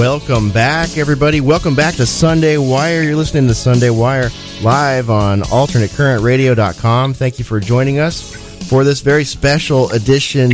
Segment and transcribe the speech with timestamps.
[0.00, 1.42] Welcome back, everybody.
[1.42, 3.02] Welcome back to Sunday Wire.
[3.02, 4.30] You're listening to Sunday Wire
[4.62, 7.12] live on alternatecurrentradio.com.
[7.12, 8.34] Thank you for joining us
[8.70, 10.52] for this very special edition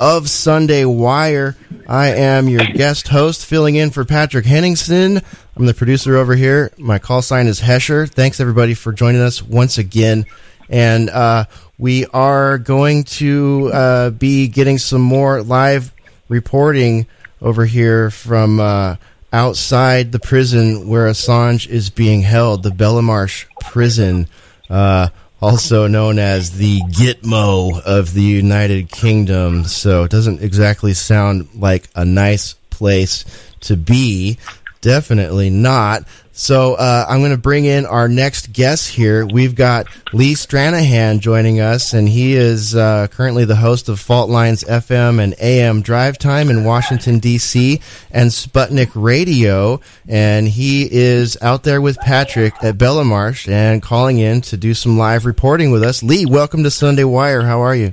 [0.00, 1.56] of Sunday Wire.
[1.88, 5.22] I am your guest host, filling in for Patrick Henningsen.
[5.54, 6.72] I'm the producer over here.
[6.76, 8.10] My call sign is Hesher.
[8.10, 10.26] Thanks, everybody, for joining us once again.
[10.68, 11.44] And uh,
[11.78, 15.94] we are going to uh, be getting some more live
[16.28, 17.06] reporting
[17.40, 18.96] over here from uh,
[19.32, 24.28] outside the prison where Assange is being held, the Belmarsh prison,
[24.70, 25.08] uh,
[25.40, 29.64] also known as the Gitmo of the United Kingdom.
[29.64, 33.24] So it doesn't exactly sound like a nice place
[33.60, 34.38] to be.
[34.80, 36.04] Definitely not.
[36.38, 39.26] So uh, I'm going to bring in our next guest here.
[39.26, 44.30] We've got Lee Stranahan joining us, and he is uh, currently the host of Fault
[44.30, 47.80] Lines FM and AM Drive Time in Washington D.C.
[48.12, 54.40] and Sputnik Radio, and he is out there with Patrick at Belmarsh and calling in
[54.42, 56.04] to do some live reporting with us.
[56.04, 57.42] Lee, welcome to Sunday Wire.
[57.42, 57.90] How are you?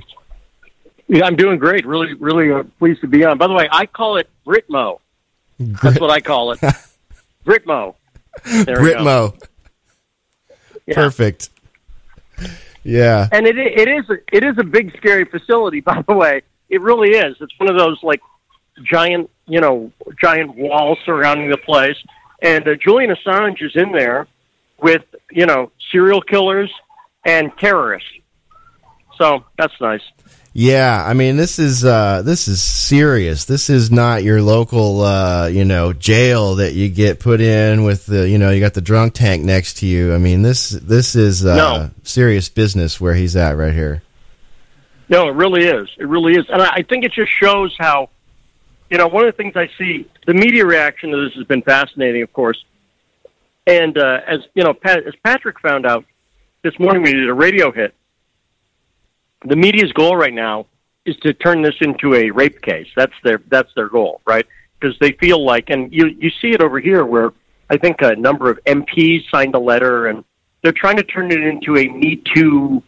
[1.08, 1.84] Yeah, I'm doing great.
[1.84, 3.38] Really, really uh, pleased to be on.
[3.38, 5.00] By the way, I call it Britmo.
[5.58, 6.60] That's what I call it.
[7.46, 7.94] Britmo.
[8.44, 9.40] Britmo.
[10.86, 10.94] Yeah.
[10.94, 11.50] Perfect.
[12.82, 13.28] Yeah.
[13.32, 15.80] And it it is it is a big scary facility.
[15.82, 17.36] By the way, it really is.
[17.40, 18.20] It's one of those like
[18.82, 19.90] giant you know
[20.20, 21.96] giant walls surrounding the place.
[22.42, 24.26] And uh, Julian Assange is in there
[24.80, 26.70] with you know serial killers
[27.24, 28.08] and terrorists.
[29.18, 30.02] So that's nice.
[30.58, 33.44] Yeah, I mean this is uh, this is serious.
[33.44, 38.06] This is not your local uh, you know jail that you get put in with
[38.06, 40.14] the you know you got the drunk tank next to you.
[40.14, 41.90] I mean this this is uh, No.
[42.04, 44.02] serious business where he's at right here.
[45.10, 45.90] No, it really is.
[45.98, 48.08] It really is, and I I think it just shows how,
[48.88, 51.60] you know, one of the things I see, the media reaction to this has been
[51.60, 52.64] fascinating, of course,
[53.66, 56.06] and uh, as you know, Pat, as Patrick found out
[56.62, 57.94] this morning, we did a radio hit.
[59.46, 60.66] The media's goal right now
[61.04, 62.88] is to turn this into a rape case.
[62.96, 64.46] That's their that's their goal, right?
[64.78, 67.32] Because they feel like, and you you see it over here where
[67.70, 70.24] I think a number of MPs signed a letter, and
[70.62, 72.82] they're trying to turn it into a Me Too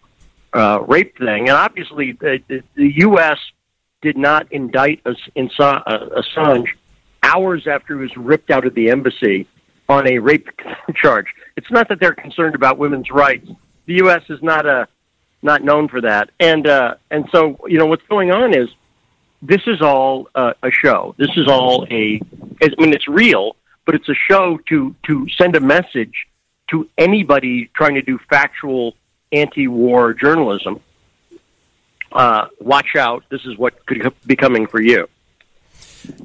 [0.53, 1.49] uh, rape thing.
[1.49, 3.39] And obviously, the, the, the U.S.
[4.03, 6.69] did not indict uh, Assange
[7.23, 9.47] hours after he was ripped out of the embassy
[9.89, 10.49] on a rape
[10.95, 11.27] charge.
[11.57, 13.49] It's not that they're concerned about women's rights.
[13.87, 14.23] The U.S.
[14.29, 14.87] is not a
[15.43, 16.31] not known for that.
[16.41, 18.69] And uh, and so you know what's going on is
[19.43, 21.15] this is all uh, a show.
[21.19, 22.21] This is all a
[22.63, 26.27] I mean it's real, but it's a show to to send a message
[26.71, 28.95] to anybody trying to do factual
[29.33, 30.81] anti-war journalism.
[32.11, 33.25] Uh, watch out!
[33.31, 35.09] This is what could be coming for you.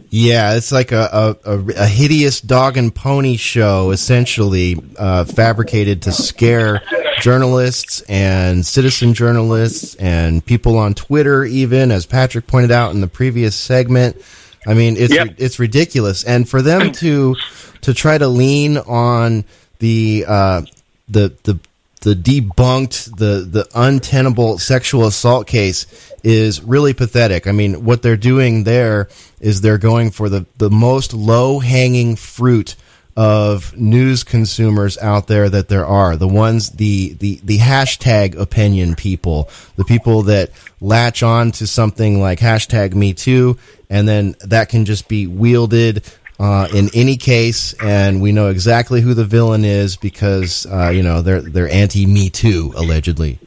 [0.09, 6.11] Yeah, it's like a, a, a, hideous dog and pony show, essentially uh, fabricated to
[6.11, 6.81] scare
[7.21, 13.07] journalists and citizen journalists and people on Twitter, even as Patrick pointed out in the
[13.07, 14.21] previous segment.
[14.65, 15.35] I mean, it's Yep.
[15.37, 17.35] it's ridiculous, and for them to
[17.81, 19.43] to try to lean on
[19.79, 20.61] the uh,
[21.09, 21.59] the the
[22.01, 25.85] the debunked the the untenable sexual assault case
[26.23, 27.47] is really pathetic.
[27.47, 29.09] I mean, what they're doing there
[29.39, 32.75] is they're going for the the most low hanging fruit
[33.15, 38.95] of news consumers out there that there are the ones the the the hashtag opinion
[38.95, 40.49] people the people that
[40.81, 43.55] latch on to something like hashtag me too
[43.87, 46.03] and then that can just be wielded
[46.39, 51.03] uh, in any case, and we know exactly who the villain is because uh, you
[51.03, 53.39] know they're they're anti Me Too allegedly.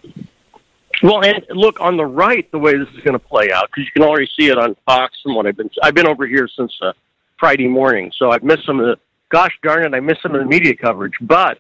[1.02, 3.84] Well, and look on the right, the way this is going to play out because
[3.84, 5.70] you can already see it on Fox and what I've been.
[5.82, 6.92] I've been over here since uh,
[7.38, 8.96] Friday morning, so I've missed some of the.
[9.28, 11.58] Gosh darn it, I missed some of the media coverage, but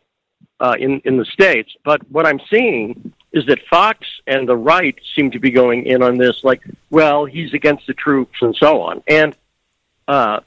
[0.60, 1.72] uh, in in the states.
[1.84, 6.02] But what I'm seeing is that Fox and the right seem to be going in
[6.02, 9.36] on this, like, well, he's against the troops and so on, and
[10.08, 10.40] uh,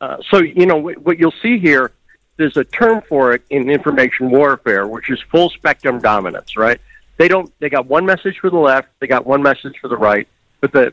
[0.00, 1.92] uh, so you know what, what you'll see here.
[2.36, 6.80] There's a term for it in information warfare, which is full spectrum dominance, right?
[7.18, 9.96] they don't they got one message for the left they got one message for the
[9.96, 10.26] right
[10.60, 10.92] but the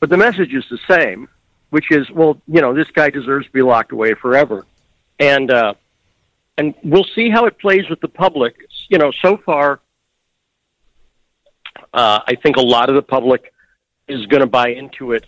[0.00, 1.28] but the message is the same
[1.70, 4.64] which is well you know this guy deserves to be locked away forever
[5.18, 5.74] and uh
[6.58, 8.56] and we'll see how it plays with the public.
[8.88, 9.80] You know so far
[11.92, 13.52] uh i think a lot of the public
[14.08, 15.26] is going to buy into it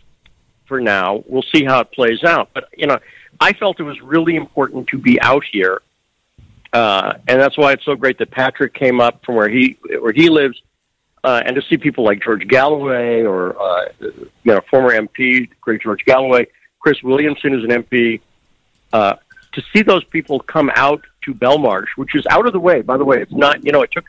[0.66, 1.22] for now.
[1.26, 2.50] We'll see how it plays out.
[2.54, 2.98] But you know
[3.40, 5.82] i felt it was really important to be out here
[6.72, 10.12] uh, and that's why it's so great that Patrick came up from where he where
[10.12, 10.60] he lives,
[11.24, 15.80] uh, and to see people like George Galloway or uh, you know former MP, great
[15.80, 16.46] George Galloway,
[16.78, 18.20] Chris Williamson is an MP,
[18.92, 19.14] uh,
[19.58, 22.80] to see those people come out to Belmarsh, which is out of the way.
[22.80, 23.64] By the way, it's not.
[23.64, 24.04] You know, it took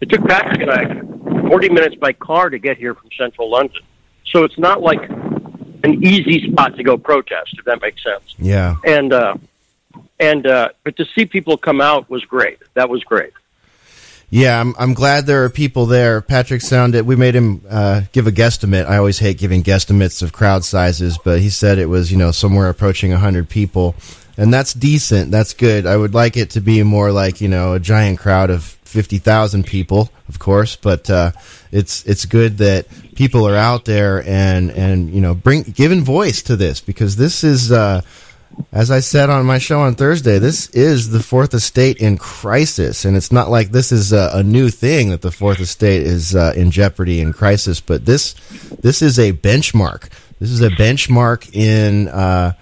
[0.00, 3.82] it took Patrick and I forty minutes by car to get here from central London,
[4.26, 7.54] so it's not like an easy spot to go protest.
[7.58, 8.34] If that makes sense.
[8.38, 8.76] Yeah.
[8.84, 9.36] And uh,
[10.18, 12.58] and uh, but to see people come out was great.
[12.74, 13.32] That was great.
[14.32, 16.20] Yeah, I'm, I'm glad there are people there.
[16.20, 18.86] Patrick sounded, we made him uh, give a guesstimate.
[18.86, 22.30] I always hate giving guesstimates of crowd sizes, but he said it was, you know,
[22.30, 23.96] somewhere approaching 100 people.
[24.36, 25.30] And that's decent.
[25.30, 25.86] That's good.
[25.86, 29.64] I would like it to be more like, you know, a giant crowd of 50,000
[29.66, 31.30] people, of course, but uh,
[31.70, 36.42] it's it's good that people are out there and, and you know, bring giving voice
[36.42, 37.72] to this because this is.
[37.72, 38.02] Uh,
[38.72, 43.04] as I said on my show on Thursday, this is the fourth estate in crisis,
[43.04, 46.34] and it's not like this is a, a new thing that the fourth estate is
[46.34, 47.80] uh, in jeopardy and crisis.
[47.80, 48.34] But this
[48.80, 50.10] this is a benchmark.
[50.40, 52.52] This is a benchmark in uh,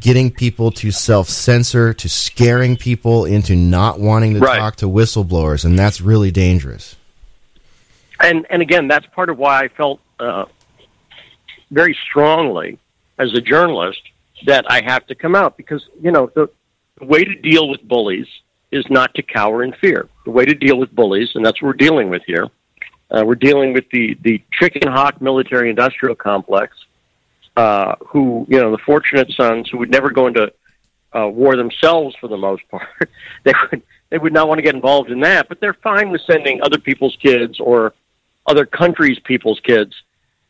[0.00, 4.58] getting people to self censor, to scaring people into not wanting to Right.
[4.58, 6.96] talk to whistleblowers, and that's really dangerous.
[8.20, 10.44] and and again, that's part of why I felt uh,
[11.70, 12.78] very strongly
[13.18, 14.00] as a journalist
[14.46, 16.48] that I have to come out because you know the,
[16.98, 18.26] the way to deal with bullies
[18.70, 20.08] is not to cower in fear.
[20.24, 22.46] The way to deal with bullies, and that's what we're dealing with here.
[23.10, 26.76] Uh, we're dealing with the the chicken hawk military industrial complex,
[27.60, 30.50] uh, who you know the fortunate sons who would never go into
[31.14, 32.88] uh, war themselves for the most part.
[33.44, 36.22] they would they would not want to get involved in that, but they're fine with
[36.22, 37.92] sending other people's kids or
[38.46, 39.92] other countries' people's kids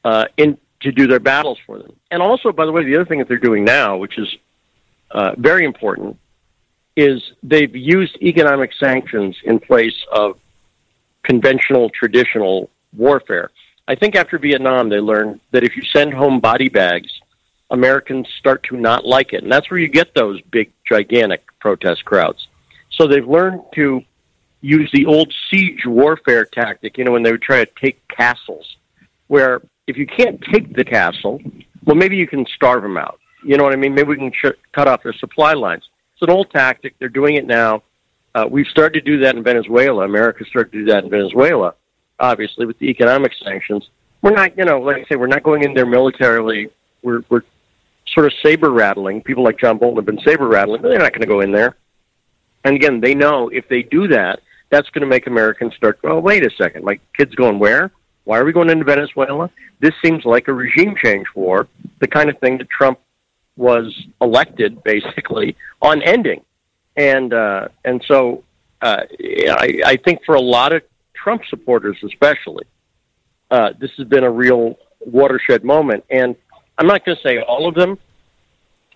[0.04, 1.92] uh, in to do their battles for them.
[2.12, 4.28] And also, by the way, the other thing that they're doing now, which is
[5.10, 6.16] uh, very important,
[6.96, 10.38] is they've used economic sanctions in place of
[11.24, 13.50] conventional, traditional warfare.
[13.90, 17.10] I think after Vietnam, they learned that if you send home body bags,
[17.70, 19.42] Americans start to not like it.
[19.42, 22.46] And that's where you get those big, gigantic protest crowds.
[22.92, 24.02] So they've learned to
[24.60, 28.76] use the old siege warfare tactic, you know, when they would try to take castles,
[29.26, 31.40] where if you can't take the castle,
[31.84, 33.18] well, maybe you can starve them out.
[33.44, 33.92] You know what I mean?
[33.92, 35.82] Maybe we can ch- cut off their supply lines.
[36.12, 36.94] It's an old tactic.
[37.00, 37.82] They're doing it now.
[38.36, 40.04] Uh, we've started to do that in Venezuela.
[40.04, 41.74] America started to do that in Venezuela,
[42.20, 43.88] obviously, with the economic sanctions.
[44.22, 46.68] We're not, you know, like I say, we're not going in there militarily.
[47.02, 47.42] We're, we're
[48.06, 49.22] sort of saber rattling.
[49.22, 51.52] People like John Bolton have been saber rattling, but they're not going to go in
[51.52, 51.76] there.
[52.64, 56.20] And again, they know if they do that, that's going to make Americans start, oh,
[56.20, 56.84] wait a second.
[56.84, 57.90] My kid's going where?
[58.24, 59.50] Why are we going into Venezuela?
[59.80, 61.66] This seems like a regime change war,
[62.00, 63.00] the kind of thing that Trump
[63.56, 66.44] was elected basically on ending.
[66.96, 68.44] And uh, and so
[68.82, 70.82] uh, I, I think for a lot of
[71.22, 72.64] Trump supporters, especially,
[73.50, 76.04] uh, this has been a real watershed moment.
[76.10, 76.36] And
[76.78, 77.98] I'm not going to say all of them,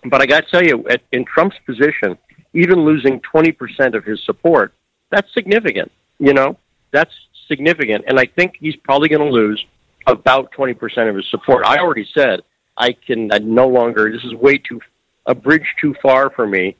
[0.05, 2.17] but I got to tell you, at, in Trump's position,
[2.53, 4.73] even losing 20% of his support,
[5.11, 5.91] that's significant.
[6.19, 6.57] You know,
[6.91, 7.13] that's
[7.47, 8.05] significant.
[8.07, 9.63] And I think he's probably going to lose
[10.07, 11.65] about 20% of his support.
[11.65, 12.41] I already said
[12.77, 14.81] I can I no longer, this is way too,
[15.25, 16.75] a bridge too far for me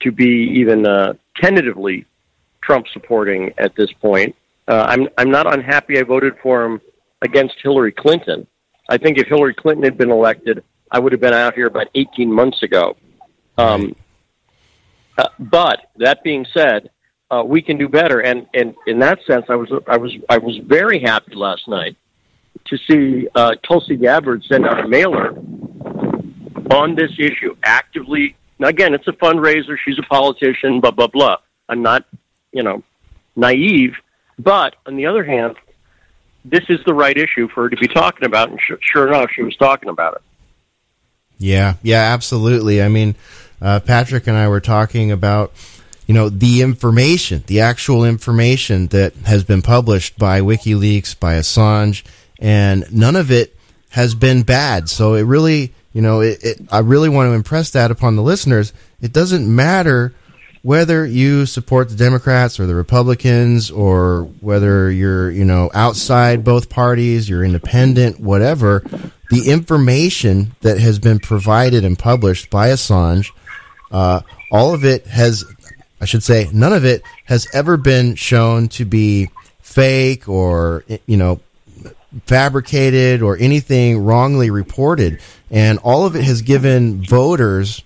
[0.00, 2.06] to be even uh, tentatively
[2.62, 4.34] Trump supporting at this point.
[4.68, 6.80] Uh, I'm, I'm not unhappy I voted for him
[7.22, 8.46] against Hillary Clinton.
[8.90, 11.88] I think if Hillary Clinton had been elected, I would have been out here about
[11.94, 12.96] 18 months ago.
[13.56, 13.96] Um,
[15.16, 16.90] uh, but that being said,
[17.30, 20.38] uh, we can do better, and, and in that sense, I was I was I
[20.38, 21.96] was very happy last night
[22.66, 25.36] to see uh, Tulsi Gabbard send out a mailer
[26.70, 28.36] on this issue, actively.
[28.58, 29.76] Now, again, it's a fundraiser.
[29.84, 30.80] She's a politician.
[30.80, 31.36] Blah blah blah.
[31.68, 32.06] I'm not,
[32.52, 32.82] you know,
[33.36, 33.92] naive,
[34.38, 35.56] but on the other hand,
[36.44, 39.42] this is the right issue for her to be talking about, and sure enough, she
[39.42, 40.22] was talking about it.
[41.38, 42.82] Yeah, yeah, absolutely.
[42.82, 43.14] I mean,
[43.60, 45.52] uh, Patrick and I were talking about,
[46.06, 52.04] you know, the information, the actual information that has been published by WikiLeaks, by Assange,
[52.38, 53.56] and none of it
[53.90, 54.88] has been bad.
[54.88, 58.22] So it really, you know, it, it, I really want to impress that upon the
[58.22, 58.72] listeners.
[59.00, 60.14] It doesn't matter
[60.62, 66.68] whether you support the Democrats or the Republicans or whether you're, you know, outside both
[66.68, 68.82] parties, you're independent, whatever,
[69.30, 73.30] the information that has been provided and published by Assange,
[73.90, 75.44] uh, all of it has,
[76.00, 81.16] I should say, none of it has ever been shown to be fake or, you
[81.16, 81.40] know,
[82.26, 85.20] fabricated or anything wrongly reported.
[85.50, 87.82] And all of it has given voters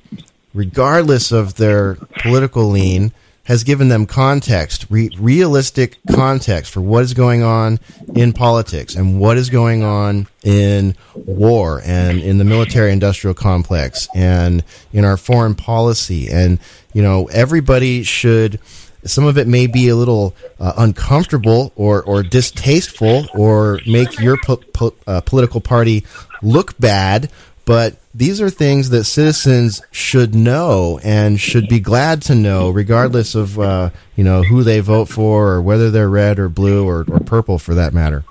[0.55, 3.13] regardless of their political lean,
[3.45, 7.81] has given them context, re- realistic context for what is going on
[8.15, 14.07] in politics and what is going on in war and in the military industrial complex
[14.15, 16.29] and in our foreign policy.
[16.31, 16.61] And,
[16.93, 18.61] you know, everybody should,
[19.05, 24.37] some of it may be a little uh, uncomfortable or, or distasteful or make your
[24.45, 26.05] po- po- uh, political party
[26.43, 27.29] look bad,
[27.65, 33.35] but these are things that citizens should know and should be glad to know, regardless
[33.35, 37.05] of uh, you know who they vote for or whether they're red or blue or,
[37.09, 38.25] or purple, for that matter.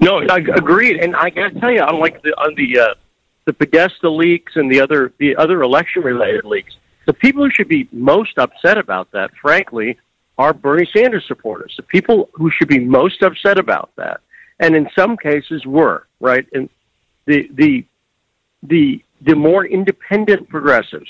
[0.00, 2.94] No, I agreed, and I got to tell you, unlike the on the uh,
[3.44, 6.74] the Podesta leaks and the other the other election related leaks,
[7.06, 9.98] the people who should be most upset about that, frankly,
[10.38, 11.74] are Bernie Sanders supporters.
[11.76, 14.20] The people who should be most upset about that,
[14.58, 16.46] and in some cases were right.
[16.52, 16.68] And
[17.26, 17.86] the the
[18.62, 21.08] the the more independent progressives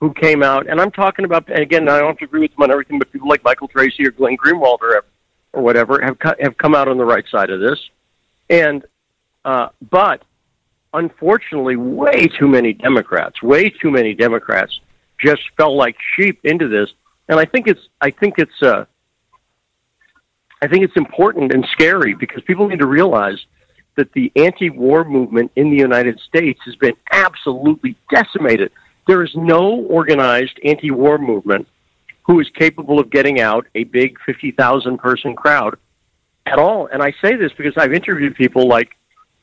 [0.00, 2.52] who came out, and I'm talking about, and again, I don't have to agree with
[2.52, 5.04] them on everything, but people like Michael Tracey or Glenn Greenwald or,
[5.52, 7.78] or whatever have have come out on the right side of this,
[8.50, 8.84] and
[9.44, 10.22] uh, but
[10.92, 14.78] unfortunately, way too many Democrats, way too many Democrats
[15.18, 16.90] just fell like sheep into this,
[17.28, 18.84] and I think it's I think it's uh,
[20.60, 23.38] I think it's important and scary because people need to realize
[23.96, 28.72] that the anti-war movement in the United States has been absolutely decimated.
[29.06, 31.68] There is no organized anti-war movement
[32.22, 35.76] who is capable of getting out a big 50,000 person crowd
[36.46, 36.86] at all.
[36.86, 38.90] And I say this because I've interviewed people like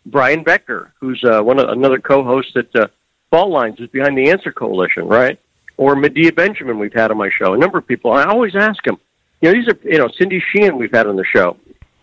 [0.06, 2.88] Brian Becker, who's uh, one of, another co-host at uh,
[3.30, 5.40] Fault Lines, who's behind the Answer Coalition, right?
[5.78, 7.54] Or Medea Benjamin, we've had on my show.
[7.54, 8.12] A number of people.
[8.12, 8.98] I always ask them.
[9.42, 11.58] You know, these are you know Cindy Sheehan we've had on the show,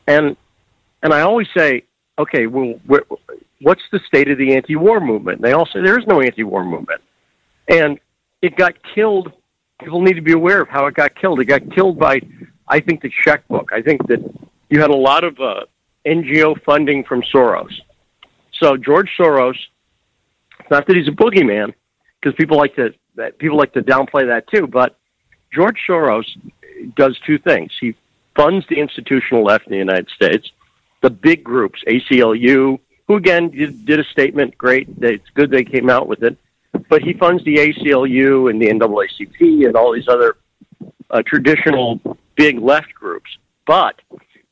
[0.09, 0.37] and
[1.03, 1.85] and I always say,
[2.19, 2.75] okay, well,
[3.61, 5.41] what's the state of the anti-war movement?
[5.41, 7.01] They all say there is no anti-war movement,
[7.69, 7.99] and
[8.43, 9.33] it got killed.
[9.81, 11.41] People need to be aware of how it got killed.
[11.41, 12.21] It got killed by,
[12.67, 13.73] I think, the checkbook.
[13.73, 14.19] I think that
[14.71, 15.61] you had a lot of uh,
[16.07, 17.73] NGO funding from Soros.
[18.61, 19.57] So George Soros,
[20.71, 21.73] not that he's a boogeyman,
[22.21, 24.97] because people like to that people like to downplay that too, but
[25.53, 26.25] George Soros
[26.97, 27.73] does two things.
[27.81, 27.95] He
[28.37, 30.51] funds the institutional left in the United States,
[31.01, 34.57] the big groups, ACLU, who again did, did a statement.
[34.59, 36.37] Great, it's good they came out with it.
[36.89, 40.37] But he funds the ACLU and the NAACP and all these other
[41.11, 42.01] uh, traditional
[42.37, 43.31] big left groups.
[43.67, 44.01] But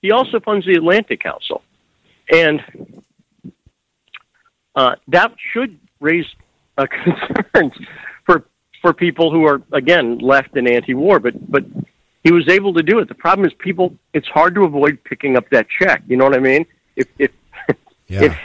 [0.03, 1.62] he also funds the Atlantic Council,
[2.31, 2.62] and
[4.75, 6.26] uh, that should raise
[6.79, 6.87] uh,
[7.53, 7.73] concerns
[8.25, 8.45] for
[8.83, 11.19] for people who are again left and anti-war.
[11.19, 11.65] But but
[12.26, 13.06] he was able to do it.
[13.06, 13.95] The problem is people.
[14.12, 16.02] It's hard to avoid picking up that check.
[16.09, 16.66] You know what I mean?
[16.97, 17.30] If if
[18.09, 18.25] yeah.
[18.25, 18.38] if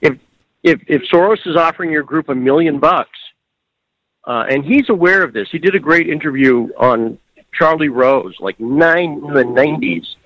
[0.00, 0.18] if
[0.62, 3.18] if if Soros is offering your group a million bucks,
[4.26, 5.48] uh, and he's aware of this.
[5.52, 7.18] He did a great interview on
[7.52, 10.16] Charlie Rose, like nine in the nineties,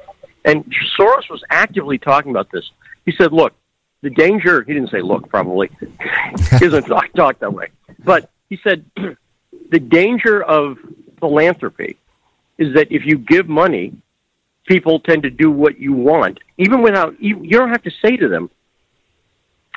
[0.44, 0.64] and
[0.96, 2.70] Soros was actively talking about this.
[3.06, 3.54] He said, "Look,
[4.02, 5.68] the danger." He didn't say "look," probably.
[5.80, 7.70] he doesn't talk, talk that way,
[8.04, 8.84] but he said,
[9.70, 10.78] "The danger of
[11.18, 11.96] philanthropy
[12.58, 13.92] is that if you give money,
[14.66, 18.16] people tend to do what you want, even without you, you don't have to say
[18.16, 18.50] to them,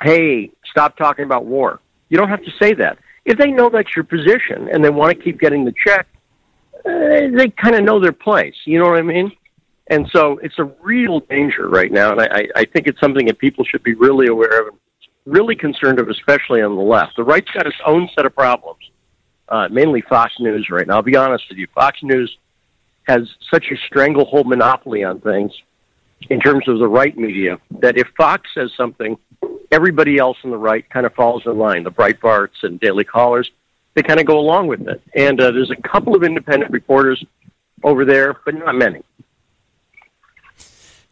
[0.00, 2.98] "Hey, stop talking about war." You don't have to say that.
[3.24, 6.06] If they know that's your position and they want to keep getting the check,
[6.86, 8.54] uh, they kind of know their place.
[8.64, 9.32] You know what I mean?
[9.88, 13.38] And so it's a real danger right now, and I, I think it's something that
[13.38, 14.78] people should be really aware of, and
[15.26, 17.16] really concerned of, especially on the left.
[17.16, 18.80] The right's got its own set of problems,
[19.48, 20.96] uh, mainly Fox News right now.
[20.96, 22.36] I'll be honest with you, Fox News
[23.08, 25.52] has such a stranglehold monopoly on things
[26.30, 29.16] in terms of the right media that if Fox says something,
[29.72, 31.84] everybody else on the right kind of falls in line.
[31.84, 33.50] The Breitbarts and Daily Callers,
[33.94, 35.00] they kind of go along with it.
[35.14, 37.24] And uh, there's a couple of independent reporters
[37.82, 39.02] over there, but not many.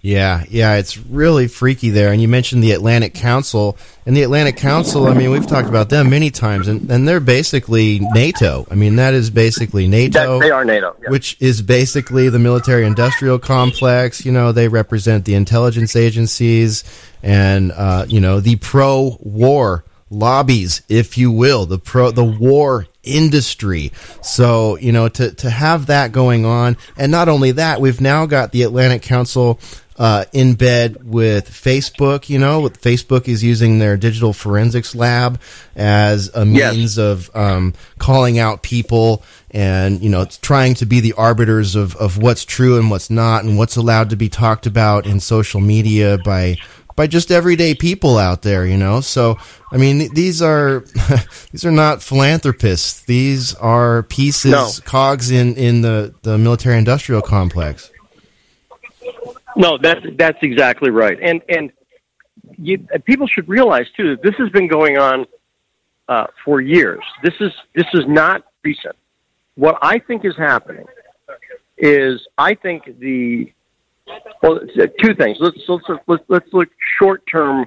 [0.06, 2.12] Yeah, yeah, it's really freaky there.
[2.12, 3.76] And you mentioned the Atlantic Council.
[4.06, 7.18] And the Atlantic Council, I mean, we've talked about them many times, and, and they're
[7.18, 8.68] basically NATO.
[8.70, 10.38] I mean, that is basically NATO.
[10.38, 10.94] That, they are NATO.
[11.02, 11.10] Yeah.
[11.10, 14.24] Which is basically the military industrial complex.
[14.24, 16.84] You know, they represent the intelligence agencies
[17.24, 22.86] and, uh, you know, the pro war lobbies, if you will, the pro, the war
[23.02, 23.90] industry.
[24.22, 26.76] So, you know, to, to have that going on.
[26.96, 29.58] And not only that, we've now got the Atlantic Council
[29.98, 32.28] uh, in bed with Facebook.
[32.28, 35.40] You know, Facebook is using their digital forensics lab
[35.74, 36.98] as a means yes.
[36.98, 39.22] of um, calling out people
[39.52, 43.10] and you know it's trying to be the arbiters of, of what's true and what's
[43.10, 46.56] not and what's allowed to be talked about in social media by
[46.96, 49.00] by just everyday people out there, you know.
[49.02, 49.38] So,
[49.70, 50.80] I mean, these are
[51.52, 53.02] these are not philanthropists.
[53.04, 54.70] These are pieces, no.
[54.84, 57.90] cogs in in the the military industrial complex.
[59.56, 61.72] No, that's that's exactly right, and and
[62.58, 65.26] you, people should realize too that this has been going on
[66.08, 67.02] uh, for years.
[67.22, 68.96] This is this is not recent.
[69.54, 70.84] What I think is happening
[71.78, 73.52] is I think the
[74.42, 74.60] well,
[75.00, 75.38] two things.
[75.40, 77.66] Let's let's let's, let's look short term,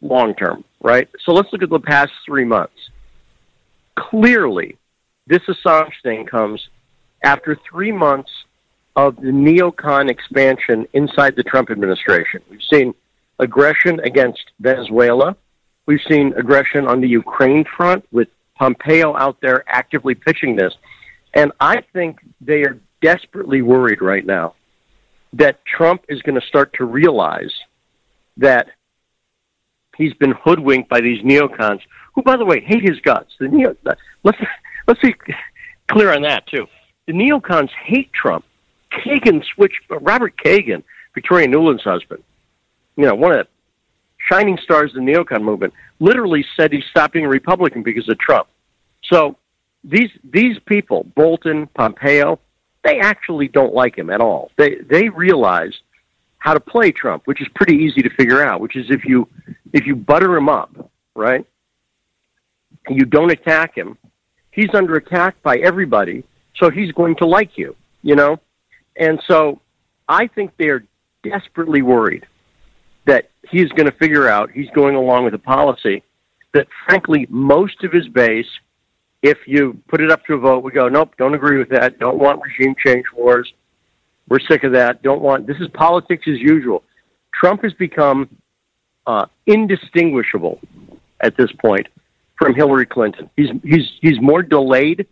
[0.00, 1.08] long term, right?
[1.24, 2.90] So let's look at the past three months.
[3.98, 4.78] Clearly,
[5.26, 6.68] this Assange thing comes
[7.22, 8.30] after three months
[8.96, 12.42] of the neocon expansion inside the Trump administration.
[12.50, 12.94] We've seen
[13.38, 15.36] aggression against Venezuela.
[15.86, 20.74] We've seen aggression on the Ukraine front with Pompeo out there actively pitching this.
[21.34, 24.54] And I think they are desperately worried right now
[25.32, 27.52] that Trump is going to start to realize
[28.36, 28.68] that
[29.96, 31.80] he's been hoodwinked by these neocons,
[32.14, 33.32] who, by the way, hate his guts.
[33.40, 33.94] The neo, uh,
[34.24, 34.38] let's
[34.86, 35.14] let's be
[35.90, 36.66] clear on that too.
[37.06, 38.44] The neocons hate Trump.
[39.04, 39.80] Kagan switched.
[39.90, 40.82] Uh, Robert Kagan,
[41.14, 42.22] Victoria Nuland's husband,
[42.96, 43.48] you know, one of the
[44.30, 48.18] shining stars in the neocon movement, literally said he stopped being a Republican because of
[48.18, 48.48] Trump.
[49.04, 49.36] So
[49.84, 52.38] these these people, Bolton, Pompeo,
[52.84, 54.50] they actually don't like him at all.
[54.56, 55.72] They they realize
[56.38, 58.60] how to play Trump, which is pretty easy to figure out.
[58.60, 59.28] Which is if you
[59.72, 61.44] if you butter him up, right?
[62.88, 63.96] You don't attack him.
[64.50, 66.24] He's under attack by everybody,
[66.56, 68.38] so he's going to like you, you know.
[68.96, 69.60] And so,
[70.08, 70.84] I think they are
[71.22, 72.26] desperately worried
[73.06, 76.02] that he's going to figure out he's going along with a policy
[76.54, 78.46] that, frankly, most of his base
[79.22, 81.98] if you put it up to a vote, we go, nope, don't agree with that.
[81.98, 83.52] Don't want regime change wars.
[84.28, 85.02] We're sick of that.
[85.02, 85.46] Don't want.
[85.46, 86.82] This is politics as usual.
[87.32, 88.28] Trump has become
[89.06, 90.60] uh, indistinguishable
[91.20, 91.86] at this point
[92.36, 93.30] from Hillary Clinton.
[93.36, 95.06] He's he's he's more delayed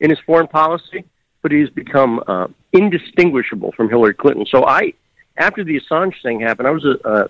[0.00, 1.04] in his foreign policy,
[1.44, 4.46] but he's become uh, indistinguishable from Hillary Clinton.
[4.50, 4.94] So I,
[5.36, 7.28] after the Assange thing happened, I was a,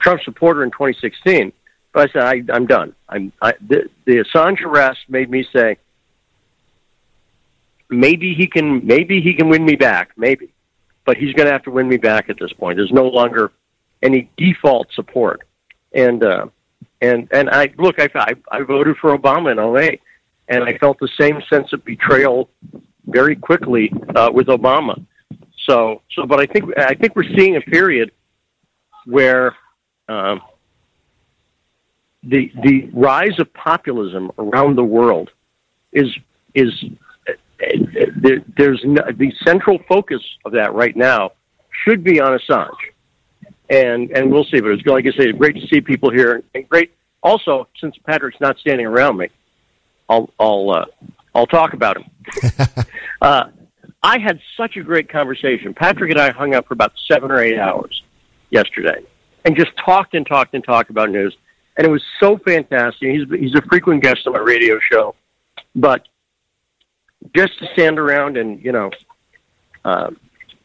[0.00, 1.52] Trump supporter in 2016
[1.92, 2.94] but I said, I, I'm done.
[3.08, 5.76] I'm I, the, the Assange arrest made me say,
[7.90, 10.52] maybe he can, maybe he can win me back, maybe,
[11.04, 12.78] but he's going to have to win me back at this point.
[12.78, 13.52] There's no longer
[14.02, 15.42] any default support,
[15.92, 16.46] and uh,
[17.00, 20.00] and and I look, I, I I voted for Obama in 08,
[20.52, 22.50] and I felt the same sense of betrayal
[23.06, 25.04] very quickly uh, with Obama.
[25.68, 28.12] So so, but I think I think we're seeing a period
[29.06, 29.56] where.
[30.08, 30.40] Um,
[32.24, 35.30] the the rise of populism around the world
[35.92, 36.06] is
[36.54, 36.72] is
[38.16, 41.32] there, there's no, the central focus of that right now
[41.84, 42.70] should be on Assange,
[43.70, 44.60] and and we'll see.
[44.60, 48.40] But it's like I say, great to see people here, and great also since Patrick's
[48.40, 49.28] not standing around me,
[50.12, 50.84] I'll I'll uh,
[51.34, 52.10] I'll talk about him.
[53.22, 53.44] uh,
[54.02, 55.74] I had such a great conversation.
[55.74, 58.02] Patrick and I hung up for about seven or eight hours
[58.50, 59.02] yesterday,
[59.44, 61.36] and just talked and talked and talked about news
[61.76, 63.10] and it was so fantastic.
[63.10, 65.14] He's he's a frequent guest on my radio show,
[65.74, 66.06] but
[67.34, 68.90] just to stand around and you know,
[69.84, 70.10] uh,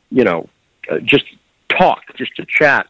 [0.10, 0.50] you know,
[0.92, 1.26] uh, just
[1.70, 2.88] talk, just to chat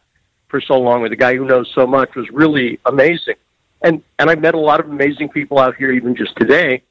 [0.48, 3.36] for so long with a guy who knows so much was really amazing.
[3.82, 6.82] And and I've met a lot of amazing people out here, even just today.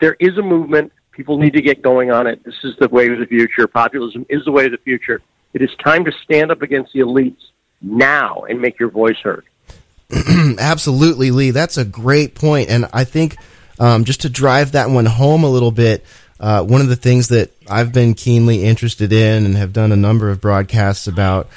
[0.00, 0.92] There is a movement.
[1.12, 2.42] People need to get going on it.
[2.44, 3.66] This is the way of the future.
[3.66, 5.20] Populism is the way of the future.
[5.52, 7.42] It is time to stand up against the elites
[7.82, 9.44] now and make your voice heard.
[10.58, 11.50] Absolutely, Lee.
[11.50, 12.68] That's a great point.
[12.68, 13.36] point, and I think
[13.78, 16.04] um, just to drive that one home a little bit,
[16.38, 19.96] uh, one of the things that I've been keenly interested in and have done a
[19.96, 21.48] number of broadcasts about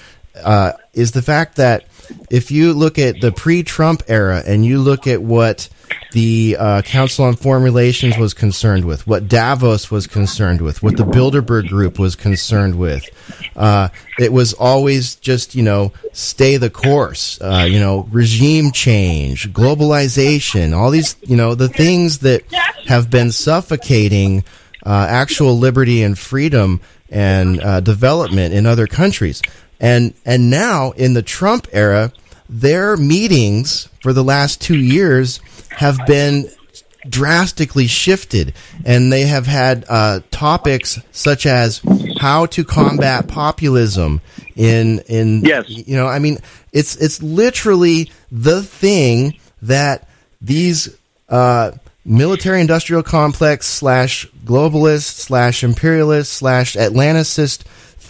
[0.44, 1.86] uh, is the fact that
[2.30, 5.70] if you look at the pre-Trump era and you look at what
[6.12, 10.98] the uh, Council on Foreign Relations was concerned with, what Davos was concerned with, what
[10.98, 13.04] the Bilderberg Group was concerned with.
[13.56, 13.90] Uh,
[14.20, 20.76] it was always just, you know, stay the course, uh, you know, regime change, globalization,
[20.76, 22.44] all these, you know, the things that
[22.88, 24.44] have been suffocating
[24.86, 29.42] uh, actual liberty and freedom and uh, development in other countries.
[29.84, 32.14] And, and now in the Trump era,
[32.50, 35.40] their meetings for the last two years
[35.72, 36.50] have been
[37.10, 38.54] drastically shifted
[38.86, 41.82] and they have had uh, topics such as
[42.20, 44.22] how to combat populism
[44.56, 45.68] in in yes.
[45.68, 46.38] you know i mean
[46.72, 50.08] it's it's literally the thing that
[50.42, 51.72] these uh,
[52.06, 57.64] military industrial complex slash globalist slash imperialist slash atlanticist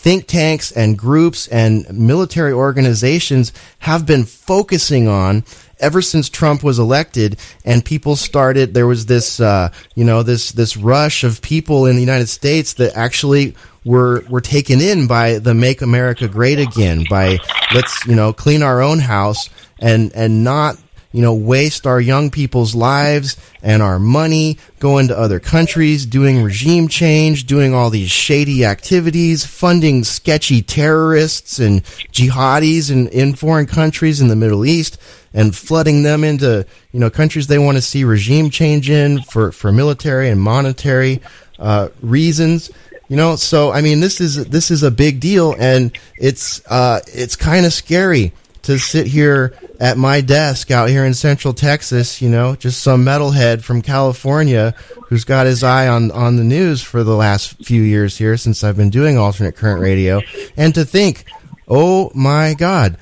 [0.03, 5.45] think tanks and groups and military organizations have been focusing on
[5.79, 10.51] ever since Trump was elected and people started there was this uh, you know this
[10.51, 15.39] this rush of people in the United States that actually were were taken in by
[15.39, 17.37] the make America great again by
[17.73, 20.77] let's you know clean our own house and and not
[21.13, 26.41] you know, waste our young people's lives and our money going to other countries, doing
[26.41, 33.67] regime change, doing all these shady activities, funding sketchy terrorists and jihadis in, in foreign
[33.67, 34.99] countries in the Middle East
[35.35, 39.51] and flooding them into, you know, countries they want to see regime change in for,
[39.51, 41.21] for military and monetary
[41.59, 42.71] uh, reasons.
[43.07, 47.01] You know, so I mean, this is this is a big deal, and it's uh,
[47.07, 48.31] it's kind of scary
[48.63, 53.05] to sit here at my desk out here in Central Texas, you know, just some
[53.05, 54.73] metalhead from California
[55.07, 58.63] who's got his eye on, on the news for the last few years here since
[58.63, 60.21] I've been doing alternate current radio.
[60.55, 61.25] And to think,
[61.67, 62.97] oh my God,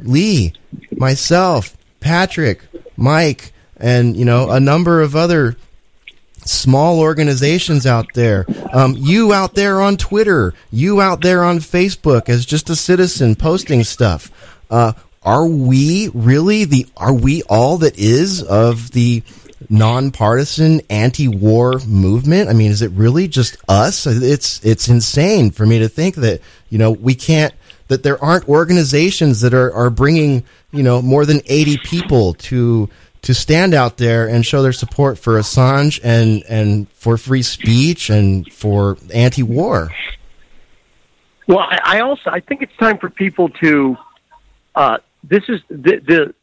[0.00, 0.52] Lee,
[0.90, 2.62] myself, Patrick,
[2.96, 5.56] Mike, and, you know, a number of other
[6.44, 12.28] small organizations out there, um, you out there on Twitter, you out there on Facebook
[12.28, 14.30] as just a citizen posting stuff.
[14.70, 19.22] Uh, are we really the are we all that is of the
[19.68, 22.48] nonpartisan anti-war movement?
[22.48, 24.06] I mean, is it really just us?
[24.06, 27.52] It's it's insane for me to think that you know we can't
[27.88, 32.88] that there aren't organizations that are are bringing you know more than eighty people to
[33.22, 38.10] to stand out there and show their support for Assange and and for free speech
[38.10, 39.90] and for anti-war.
[41.48, 43.96] Well, I, I also I think it's time for people to
[44.76, 46.34] uh, this is the, the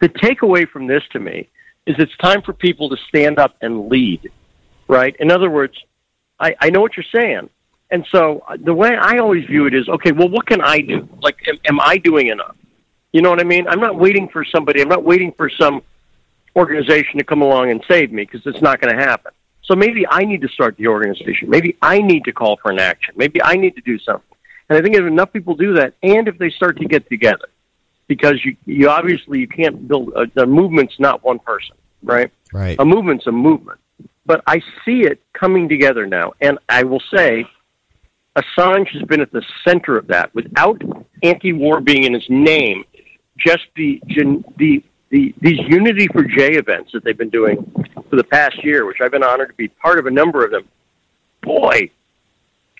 [0.00, 1.48] the takeaway from this to me
[1.86, 4.30] is it's time for people to stand up and lead,
[4.88, 5.14] right?
[5.18, 5.74] In other words,
[6.40, 7.50] I, I know what you're saying.
[7.90, 10.80] And so uh, the way I always view it is, okay, well, what can I
[10.80, 11.08] do?
[11.20, 12.56] Like, am, am I doing enough?
[13.12, 13.68] You know what I mean?
[13.68, 14.80] I'm not waiting for somebody.
[14.80, 15.82] I'm not waiting for some
[16.56, 19.32] organization to come along and save me because it's not going to happen.
[19.62, 21.48] So maybe I need to start the organization.
[21.48, 23.14] Maybe I need to call for an action.
[23.16, 24.33] Maybe I need to do something.
[24.68, 27.48] And I think if enough people do that, and if they start to get together,
[28.06, 32.30] because you you obviously you can't build uh, a, a movement's not one person, right?
[32.52, 32.78] Right.
[32.78, 33.80] A movement's a movement.
[34.26, 37.46] But I see it coming together now, and I will say,
[38.36, 40.34] Assange has been at the center of that.
[40.34, 40.80] Without
[41.22, 42.84] anti-war being in his name,
[43.36, 47.70] just the the the these Unity for J events that they've been doing
[48.08, 50.50] for the past year, which I've been honored to be part of a number of
[50.50, 50.66] them.
[51.42, 51.90] Boy,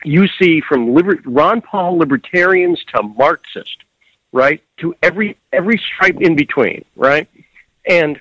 [0.04, 3.84] you see from liber- Ron Paul libertarians to Marxist
[4.34, 4.60] right?
[4.78, 7.28] To every every stripe in between, right?
[7.88, 8.20] And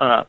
[0.00, 0.24] uh,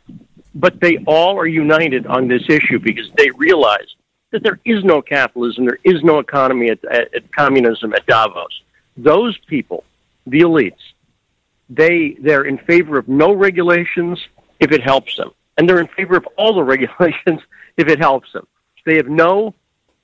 [0.54, 3.96] but they all are united on this issue because they realize
[4.32, 8.62] that there is no capitalism, there is no economy at, at, at communism at Davos.
[8.98, 9.86] Those people,
[10.28, 10.84] the elites,
[11.70, 14.20] they they're in favor of no regulations
[14.60, 17.42] if it helps them, and they're in favor of all the regulations
[17.78, 18.46] if it helps them.
[18.86, 19.54] They have no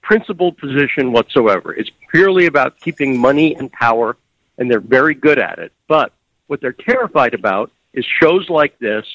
[0.05, 1.73] principled position whatsoever.
[1.73, 4.15] It's purely about keeping money and power
[4.57, 5.71] and they're very good at it.
[5.87, 6.13] But
[6.47, 9.05] what they're terrified about is shows like this,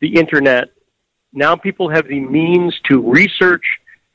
[0.00, 0.70] the internet.
[1.32, 3.64] Now people have the means to research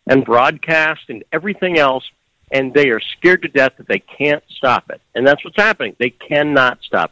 [0.08, 2.04] and broadcast and everything else,
[2.52, 5.02] and they are scared to death that they can't stop it.
[5.16, 5.96] And that's what's happening.
[6.00, 7.12] They cannot stop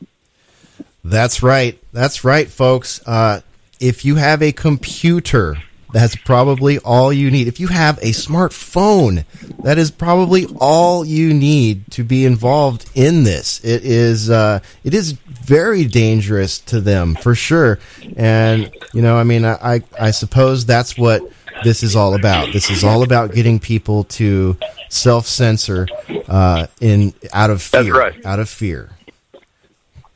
[0.00, 0.08] it.
[1.04, 1.78] That's right.
[1.92, 3.00] That's right, folks.
[3.06, 3.40] Uh,
[3.80, 5.56] if you have a computer
[5.92, 7.48] that's probably all you need.
[7.48, 9.24] If you have a smartphone,
[9.62, 13.64] that is probably all you need to be involved in this.
[13.64, 17.78] It is uh, it is very dangerous to them for sure.
[18.16, 21.22] And you know, I mean, I I suppose that's what
[21.64, 22.52] this is all about.
[22.52, 24.56] This is all about getting people to
[24.88, 25.88] self censor
[26.28, 27.94] uh, in out of fear.
[27.94, 28.26] Right.
[28.26, 28.90] Out of fear.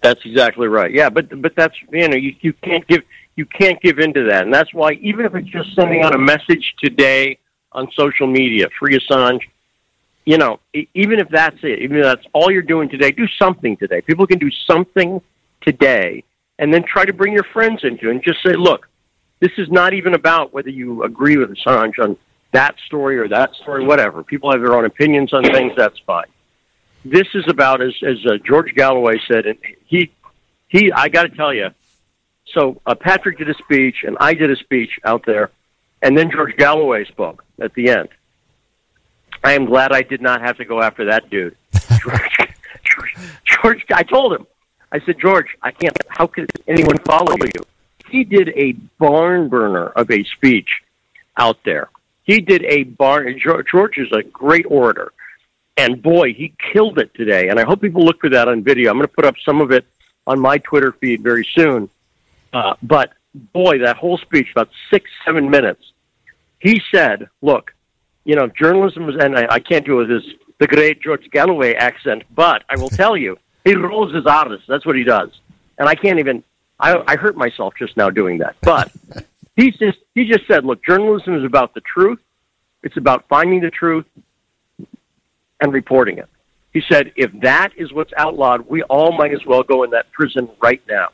[0.03, 0.91] That's exactly right.
[0.91, 3.03] Yeah, but but that's you know you you can't give
[3.37, 4.45] you can't give in to that.
[4.45, 7.39] And that's why, even if it's just sending out a message today
[7.73, 9.41] on social media, free Assange,
[10.25, 13.77] you know, even if that's it, even if that's all you're doing today, do something
[13.77, 14.01] today.
[14.03, 15.21] People can do something
[15.63, 16.23] today
[16.59, 18.89] and then try to bring your friends into it and just say, look,
[19.41, 22.17] this is not even about whether you agree with Assange on
[22.53, 24.23] that story or that story, whatever.
[24.23, 26.27] People have their own opinions on things, that's fine.
[27.05, 30.13] This is about, as, as uh, George Galloway said, and he,
[30.69, 31.71] he, I got to tell you,
[32.53, 35.51] so uh, Patrick did a speech, and I did a speech out there,
[36.03, 38.09] and then George Galloway spoke at the end.
[39.45, 41.57] I am glad I did not have to go after that dude.
[42.03, 42.37] George,
[42.85, 44.47] George, George, I told him,
[44.93, 45.97] I said, George, I can't.
[46.09, 47.63] How could anyone follow you?
[48.11, 50.83] He did a barn burner of a speech
[51.37, 51.89] out there,
[52.25, 53.27] he did a bar.
[53.33, 55.13] George is a great orator,
[55.77, 57.49] and boy, he killed it today.
[57.49, 58.91] And I hope people look for that on video.
[58.91, 59.85] I'm going to put up some of it
[60.27, 61.89] on my Twitter feed very soon.
[62.53, 63.13] Uh, but
[63.53, 65.83] boy, that whole speech, about six, seven minutes,
[66.59, 67.75] he said, "Look,
[68.25, 71.29] you know, journalism is, and I, I can't do it with his the great George
[71.31, 74.61] Galloway accent, but I will tell you, he rolls his R's.
[74.69, 75.31] That's what he does,
[75.79, 76.45] and I can't even.
[76.79, 78.93] I, I hurt myself just now doing that, but."
[79.57, 82.21] He just he just said, look, journalism is about the truth.
[82.83, 84.07] It's about finding the truth
[85.61, 86.29] and reporting it.
[86.73, 90.11] He said, if that is what's outlawed, we all might as well go in that
[90.13, 91.09] prison right now.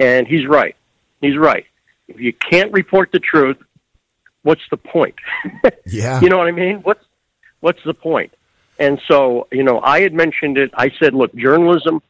[0.00, 0.74] And he's right.
[1.20, 1.66] He's right.
[2.08, 3.58] If you can't report the truth,
[4.42, 5.14] what's the point?
[5.86, 6.20] yeah.
[6.20, 6.78] You know what I mean?
[6.78, 7.04] What's
[7.60, 8.32] what's the point?
[8.78, 10.70] And so, you know, I had mentioned it.
[10.74, 12.02] I said, look, journalism.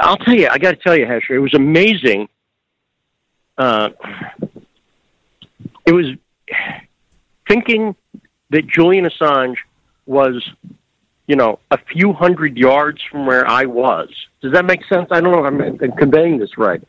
[0.00, 2.28] I'll tell you, I got to tell you, Hesher, it was amazing.
[3.58, 3.90] Uh,
[5.84, 6.06] it was
[7.48, 7.96] thinking
[8.50, 9.56] that Julian Assange
[10.06, 10.48] was,
[11.26, 14.08] you know, a few hundred yards from where I was.
[14.40, 15.08] Does that make sense?
[15.10, 16.82] I don't know if I'm conveying this right,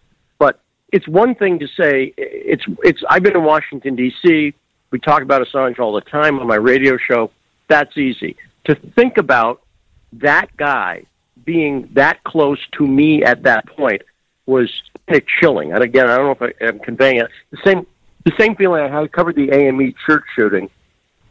[0.91, 3.01] it's one thing to say it's it's.
[3.10, 4.54] I've been in Washington D.C.
[4.91, 7.32] We talk about Assange all the time on my radio show.
[7.67, 9.62] That's easy to think about.
[10.13, 11.06] That guy
[11.45, 14.01] being that close to me at that point
[14.45, 14.69] was
[15.39, 15.71] chilling.
[15.71, 17.30] And again, I don't know if I, am conveying it.
[17.51, 17.88] The same
[18.25, 19.04] the same feeling I had.
[19.04, 20.69] I covered the AME church shooting,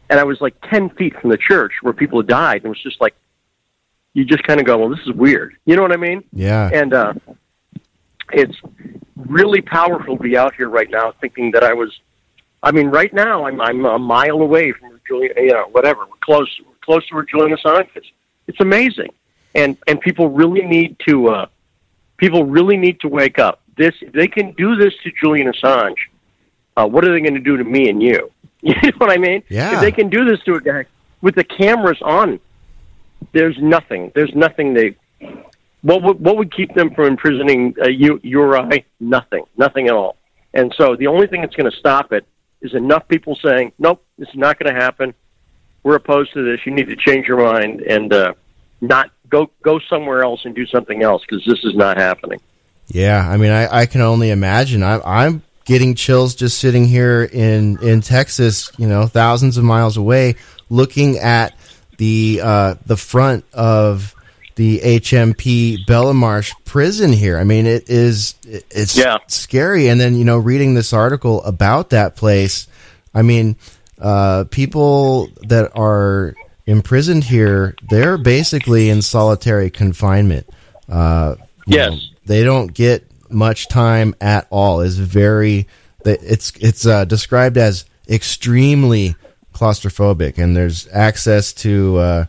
[0.09, 2.69] and I was like ten feet from the church where people had died, and it
[2.69, 3.15] was just like
[4.13, 5.55] you just kind of go, well, this is weird.
[5.65, 6.23] You know what I mean?
[6.33, 6.69] Yeah.
[6.73, 7.13] And uh,
[8.33, 8.57] it's
[9.15, 11.99] really powerful to be out here right now, thinking that I was.
[12.63, 15.33] I mean, right now I'm I'm a mile away from Julian.
[15.37, 16.01] You know, whatever.
[16.01, 16.49] We're close.
[16.65, 18.05] We're close to where Julian Assange is.
[18.47, 19.09] It's amazing,
[19.55, 21.29] and and people really need to.
[21.29, 21.45] Uh,
[22.17, 23.61] people really need to wake up.
[23.77, 25.95] This they can do this to Julian Assange
[26.77, 28.31] uh, what are they going to do to me and you?
[28.63, 29.41] You know what I mean?
[29.49, 29.73] Yeah.
[29.73, 30.85] If they can do this to a guy
[31.21, 32.39] with the cameras on,
[33.31, 34.11] there's nothing.
[34.13, 34.95] There's nothing they.
[35.81, 38.85] What would what would keep them from imprisoning uh, you, Uri?
[38.99, 39.45] Nothing.
[39.57, 40.17] Nothing at all.
[40.53, 42.25] And so the only thing that's going to stop it
[42.61, 45.13] is enough people saying, "Nope, this is not going to happen.
[45.83, 46.59] We're opposed to this.
[46.65, 48.33] You need to change your mind and uh,
[48.79, 52.39] not go go somewhere else and do something else because this is not happening."
[52.87, 54.83] Yeah, I mean, I, I can only imagine.
[54.83, 59.97] I, I'm getting chills just sitting here in in Texas, you know, thousands of miles
[59.97, 60.35] away,
[60.69, 61.55] looking at
[61.97, 64.13] the uh, the front of
[64.55, 67.37] the HMP Belmarsh prison here.
[67.37, 69.17] I mean, it is it's yeah.
[69.27, 69.87] scary.
[69.87, 72.67] And then you know, reading this article about that place,
[73.13, 73.55] I mean,
[73.99, 76.35] uh, people that are
[76.65, 80.47] imprisoned here, they're basically in solitary confinement.
[80.89, 81.35] Uh,
[81.65, 84.81] yes, know, they don't get much time at all.
[84.81, 85.67] is very
[86.05, 89.15] it's it's uh, described as extremely
[89.53, 92.27] claustrophobic, and there's access to.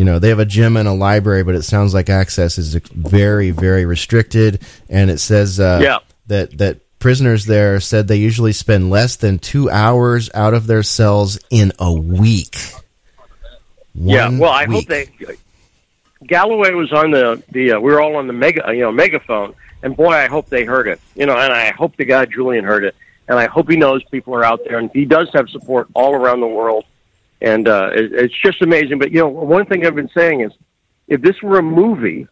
[0.00, 2.74] You know they have a gym and a library, but it sounds like access is
[2.74, 4.62] very, very restricted.
[4.88, 5.98] And it says uh, yeah.
[6.28, 10.82] that that prisoners there said they usually spend less than two hours out of their
[10.82, 12.56] cells in a week.
[13.92, 14.74] One yeah, well, I week.
[14.74, 15.36] hope they.
[16.26, 17.72] Galloway was on the the.
[17.72, 20.64] Uh, we were all on the mega, you know, megaphone, and boy, I hope they
[20.64, 20.98] heard it.
[21.14, 22.94] You know, and I hope the guy Julian heard it,
[23.28, 26.14] and I hope he knows people are out there, and he does have support all
[26.14, 26.86] around the world,
[27.40, 28.98] and uh, it, it's just amazing.
[28.98, 30.52] But you know, one thing I've been saying is,
[31.08, 32.28] if this were a movie,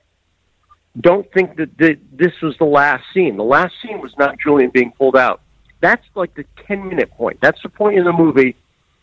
[1.00, 3.36] don't think that this was the last scene.
[3.36, 5.40] The last scene was not Julian being pulled out.
[5.80, 7.38] That's like the ten minute point.
[7.40, 8.56] That's the point in the movie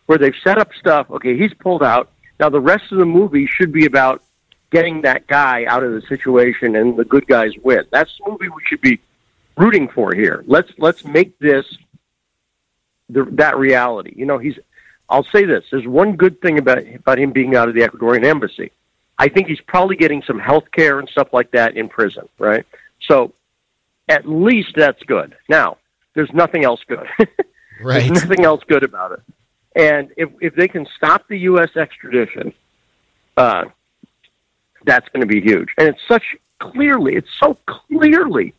[0.06, 1.10] where they've set up stuff.
[1.10, 2.10] Okay, he's pulled out.
[2.38, 4.22] Now the rest of the movie should be about
[4.70, 7.84] getting that guy out of the situation and the good guys win.
[7.90, 9.00] That's the movie we should be
[9.56, 10.44] rooting for here.
[10.46, 11.64] Let's let's make this
[13.08, 14.12] the, that reality.
[14.14, 14.58] You know, he's.
[15.08, 18.24] I'll say this: there's one good thing about about him being out of the Ecuadorian
[18.24, 18.72] embassy.
[19.18, 22.66] I think he's probably getting some health care and stuff like that in prison, right?
[23.02, 23.32] So,
[24.08, 25.34] at least that's good.
[25.48, 25.78] Now,
[26.14, 27.06] there's nothing else good.
[27.18, 27.28] right.
[27.80, 29.22] There's nothing else good about it.
[29.74, 31.76] And if if they can stop the U.S.
[31.76, 32.52] extradition,
[33.36, 33.64] uh,
[34.86, 35.68] that's going to be huge.
[35.76, 36.24] And it's such
[36.58, 38.54] clearly, it's so clearly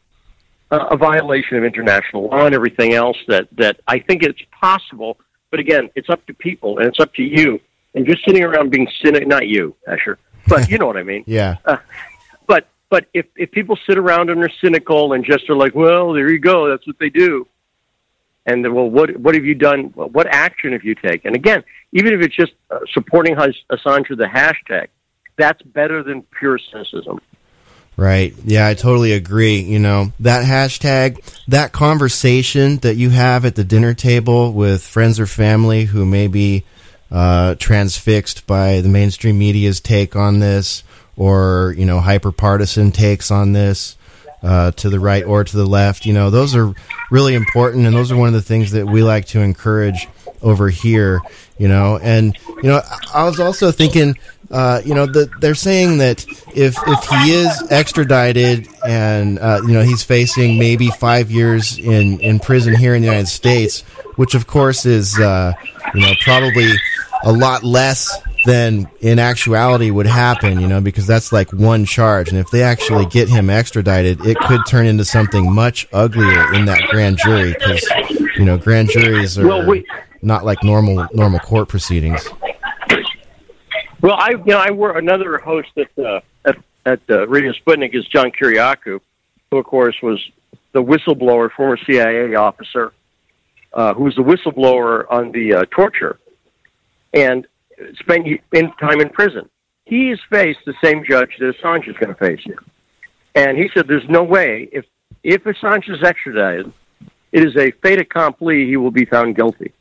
[0.69, 5.17] uh, a violation of international law and everything else that, that I think it's possible.
[5.49, 7.59] But again, it's up to people and it's up to you.
[7.93, 11.23] And just sitting around being cynical, not you, Hesher, but you know what I mean.
[11.27, 11.57] yeah.
[11.65, 11.77] Uh,
[12.45, 16.13] but but if if people sit around and are cynical and just are like, well,
[16.13, 17.47] there you go, that's what they do.
[18.45, 19.85] And then, well, what what have you done?
[19.95, 21.27] What action have you taken?
[21.27, 24.87] And again, even if it's just uh, supporting Assange with the hashtag,
[25.37, 27.19] that's better than pure cynicism.
[27.97, 28.35] Right.
[28.45, 29.59] Yeah, I totally agree.
[29.59, 35.19] You know, that hashtag, that conversation that you have at the dinner table with friends
[35.19, 36.63] or family who may be
[37.09, 40.83] uh, transfixed by the mainstream media's take on this
[41.15, 43.97] or, you know, hyper partisan takes on this
[44.43, 46.05] uh, to the right or to the left.
[46.05, 46.75] You know, those are
[47.09, 50.07] really important, and those are one of the things that we like to encourage
[50.41, 51.19] over here.
[51.57, 52.81] You know, and you know,
[53.13, 54.15] I was also thinking
[54.49, 59.73] uh, you know, the, they're saying that if if he is extradited and uh, you
[59.73, 63.81] know he's facing maybe five years in in prison here in the United States,
[64.15, 65.51] which of course is uh,
[65.93, 66.71] you know probably
[67.23, 68.09] a lot less
[68.45, 72.29] than in actuality would happen, you know, because that's like one charge.
[72.29, 76.65] And if they actually get him extradited, it could turn into something much uglier in
[76.65, 77.85] that grand jury because,
[78.37, 79.81] you know, grand juries are well,
[80.21, 82.27] not like normal normal court proceedings.
[84.01, 85.89] Well, I you know I work another host at
[86.87, 88.99] at uh, Radio Sputnik is John Kiriakou,
[89.51, 90.19] who of course was
[90.71, 92.93] the whistleblower, former CIA officer,
[93.73, 96.17] uh, who was the whistleblower on the uh, torture,
[97.13, 97.45] and
[97.99, 99.49] spent in time in prison.
[99.85, 102.63] He He's faced the same judge that Assange is going to face here,
[103.35, 104.85] and he said there's no way if
[105.23, 106.71] if Assange is extradited,
[107.33, 108.65] it is a fait accompli.
[108.65, 109.73] He will be found guilty,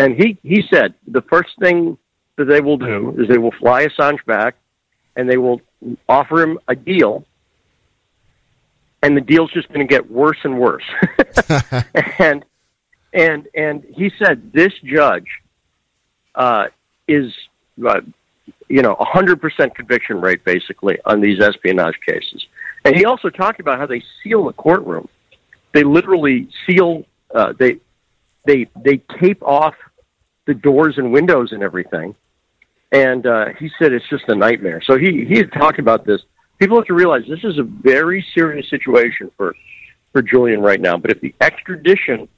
[0.00, 1.98] and he he said the first thing
[2.36, 4.56] that they will do is they will fly Assange back
[5.14, 5.60] and they will
[6.08, 7.24] offer him a deal
[9.02, 10.84] and the deal's just going to get worse and worse.
[12.18, 12.44] and
[13.12, 15.28] and and he said this judge
[16.34, 16.66] uh,
[17.08, 17.32] is
[17.86, 18.00] uh,
[18.68, 22.46] you know a hundred percent conviction rate basically on these espionage cases.
[22.84, 25.08] And he also talked about how they seal the courtroom.
[25.72, 27.04] They literally seal.
[27.34, 27.78] Uh, they
[28.46, 29.74] they they tape off
[30.50, 32.14] the doors and windows and everything
[32.92, 34.80] and uh, he said it's just a nightmare.
[34.84, 36.20] So he he had talked about this.
[36.58, 39.54] People have to realize this is a very serious situation for
[40.12, 40.96] for Julian right now.
[40.96, 42.28] But if the extradition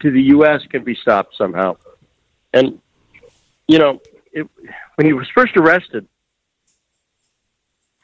[0.00, 0.62] to the U.S.
[0.70, 1.76] can be stopped somehow,
[2.54, 2.80] and
[3.66, 4.00] you know,
[4.32, 4.48] it,
[4.94, 6.06] when he was first arrested,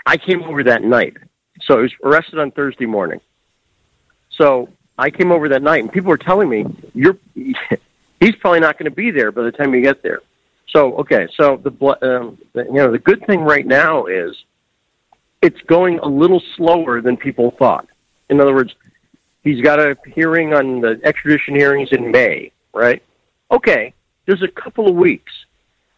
[0.05, 1.17] I came over that night.
[1.63, 3.21] So he was arrested on Thursday morning.
[4.31, 7.17] So I came over that night, and people were telling me, "You're."
[8.25, 10.21] He's probably not going to be there by the time you get there.
[10.69, 11.71] So okay, so the,
[12.03, 14.35] um, the you know the good thing right now is
[15.43, 17.87] it's going a little slower than people thought.
[18.31, 18.75] In other words,
[19.43, 23.03] he's got a hearing on the extradition hearings in May, right?
[23.51, 23.93] Okay,
[24.25, 25.33] there's a couple of weeks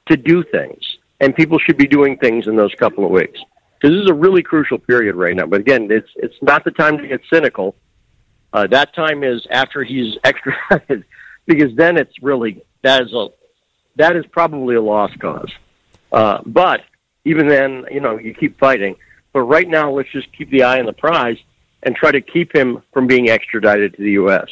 [0.09, 0.83] to do things,
[1.21, 3.39] and people should be doing things in those couple of weeks
[3.75, 5.47] because this is a really crucial period right now.
[5.47, 7.77] But again, it's it's not the time to get cynical.
[8.53, 11.05] Uh, that time is after he's extradited,
[11.47, 13.29] because then it's really that is a
[13.97, 15.51] that is probably a lost cause.
[16.13, 16.83] Uh, but
[17.25, 18.97] even then, you know, you keep fighting.
[19.33, 21.39] But right now, let's just keep the eye on the prize
[21.83, 24.49] and try to keep him from being extradited to the U.S.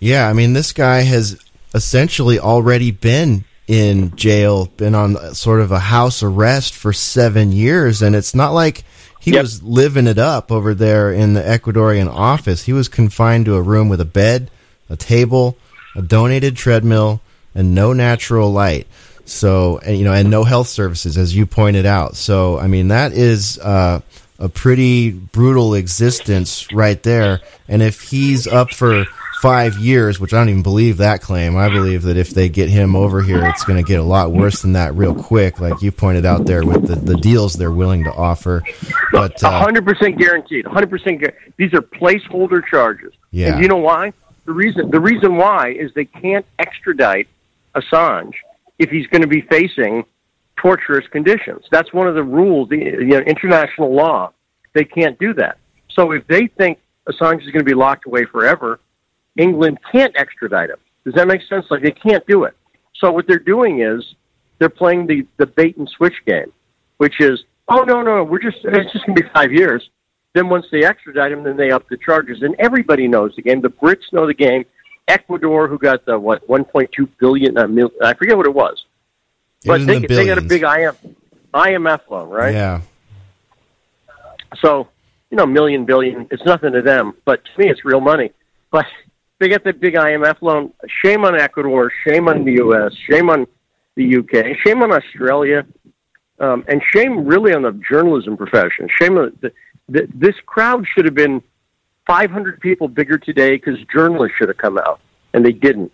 [0.00, 1.40] Yeah, I mean, this guy has
[1.74, 8.02] essentially already been in jail, been on sort of a house arrest for seven years,
[8.02, 8.84] and it's not like
[9.20, 9.42] he yep.
[9.42, 12.64] was living it up over there in the Ecuadorian office.
[12.64, 14.50] He was confined to a room with a bed,
[14.90, 15.56] a table,
[15.94, 17.20] a donated treadmill,
[17.54, 18.86] and no natural light.
[19.26, 22.16] So, and, you know, and no health services, as you pointed out.
[22.16, 24.00] So, I mean, that is uh,
[24.38, 27.40] a pretty brutal existence right there.
[27.68, 29.06] And if he's up for
[29.40, 32.68] five years, which I don't even believe that claim, I believe that if they get
[32.68, 35.80] him over here, it's going to get a lot worse than that real quick, like
[35.80, 38.62] you pointed out there with the, the deals they're willing to offer.
[39.12, 40.66] But uh, 100% guaranteed.
[40.66, 43.12] 100% gu- These are placeholder charges.
[43.30, 43.54] Yeah.
[43.54, 44.12] And you know why?
[44.46, 47.28] The reason the reason why is they can't extradite
[47.74, 48.34] Assange
[48.78, 50.04] if he's going to be facing
[50.56, 51.64] torturous conditions.
[51.70, 54.32] That's one of the rules, the you know, international law.
[54.72, 55.58] They can't do that.
[55.90, 56.78] So if they think
[57.08, 58.80] Assange is going to be locked away forever,
[59.36, 60.78] England can't extradite him.
[61.04, 61.66] Does that make sense?
[61.70, 62.54] Like they can't do it.
[62.94, 64.02] So what they're doing is
[64.58, 66.52] they're playing the, the bait and switch game,
[66.98, 69.88] which is, oh no, no, we're just it's just gonna be five years.
[70.34, 72.42] Then once they extradite him, then they up the charges.
[72.42, 73.60] And everybody knows the game.
[73.60, 74.64] The Brits know the game.
[75.06, 78.84] Ecuador, who got the what 1.2 billion, uh, mil, I forget what it was,
[79.62, 80.96] it but was they the they got a big IM,
[81.52, 82.54] IMF loan, right?
[82.54, 82.80] Yeah.
[84.62, 84.88] So
[85.30, 88.30] you know, million billion, it's nothing to them, but to me, it's real money.
[88.70, 88.86] But
[89.40, 90.72] they get the big IMF loan.
[91.02, 91.92] Shame on Ecuador.
[92.06, 92.92] Shame on the U.S.
[93.10, 93.46] Shame on
[93.96, 94.56] the UK.
[94.64, 95.66] Shame on Australia.
[96.40, 98.88] Um, and shame really on the journalism profession.
[99.00, 99.52] Shame on the,
[99.88, 101.42] the, this crowd should have been
[102.06, 105.00] 500 people bigger today because journalists should have come out,
[105.32, 105.92] and they didn't.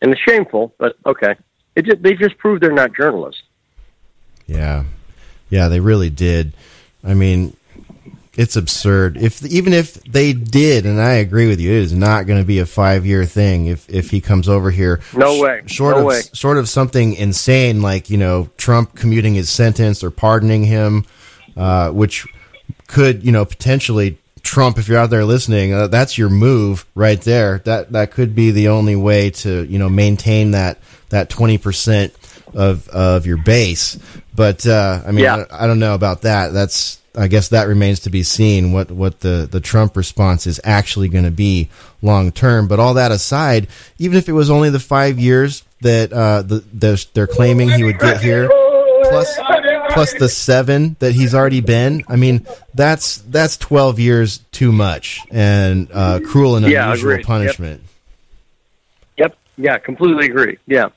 [0.00, 1.36] And it's shameful, but okay.
[1.76, 3.42] It just, they just proved they're not journalists.
[4.46, 4.84] Yeah.
[5.48, 6.52] Yeah, they really did.
[7.04, 7.56] I mean,
[8.34, 9.16] it's absurd.
[9.18, 12.46] If even if they did, and I agree with you, it is not going to
[12.46, 13.66] be a five year thing.
[13.66, 16.20] If if he comes over here, no way, short no of way.
[16.32, 21.04] sort of something insane like you know Trump commuting his sentence or pardoning him,
[21.56, 22.26] uh, which
[22.86, 27.20] could you know potentially Trump, if you're out there listening, uh, that's your move right
[27.20, 27.62] there.
[27.64, 30.78] That that could be the only way to you know maintain that
[31.10, 32.12] that twenty percent
[32.54, 33.98] of of your base.
[34.34, 35.44] But uh, I mean, Yeah.
[35.50, 36.52] I, I don't know about that.
[36.52, 40.60] That's I guess that remains to be seen what what the the Trump response is
[40.64, 41.68] actually going to be
[42.02, 42.66] long term.
[42.68, 43.68] But all that aside,
[43.98, 47.84] even if it was only the five years that uh, the, the they're claiming he
[47.84, 48.48] would get here,
[49.04, 49.38] plus
[49.92, 52.02] plus the seven that he's already been.
[52.08, 57.18] I mean, that's that's twelve years too much and uh, cruel and Yeah, unusual agreed.
[57.20, 57.26] Yep.
[57.26, 57.82] punishment.
[59.18, 59.36] Yep.
[59.58, 60.58] Yeah, completely agree.
[60.66, 60.88] Yeah.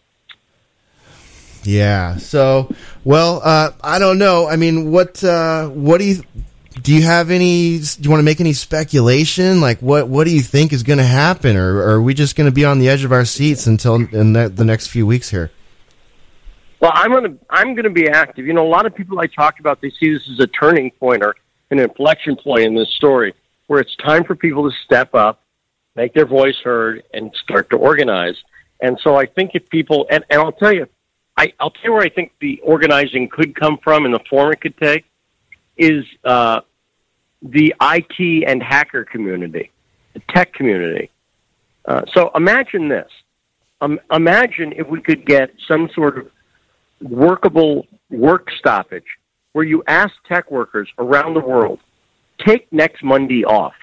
[1.64, 2.18] Yeah.
[2.18, 2.74] So,
[3.04, 4.48] well, uh, I don't know.
[4.48, 6.24] I mean, what uh, what do you
[6.82, 6.94] do?
[6.94, 7.80] You have any?
[7.80, 9.62] Do you want to make any speculation?
[9.62, 12.36] Like, what what do you think is going to happen, or, or are we just
[12.36, 15.08] going to be on the edge of our seats until in the, the next few
[15.08, 15.50] weeks here?
[16.86, 18.46] Well, I'm gonna I'm gonna be active.
[18.46, 20.92] You know, a lot of people I talk about they see this as a turning
[20.92, 21.36] point or
[21.72, 23.34] an inflection point in this story,
[23.66, 25.42] where it's time for people to step up,
[25.96, 28.36] make their voice heard, and start to organize.
[28.82, 30.88] And so I think if people and, and I'll tell you,
[31.36, 34.52] I, I'll tell you where I think the organizing could come from and the form
[34.52, 35.06] it could take
[35.78, 36.62] is uh,
[37.42, 39.72] the IT and hacker community,
[40.14, 41.10] the tech community.
[41.86, 43.10] Uh, so imagine this.
[43.82, 46.30] Um, imagine if we could get some sort of
[47.02, 49.06] workable work stoppage
[49.54, 51.80] where you ask tech workers around the world,
[52.46, 53.74] take next Monday off.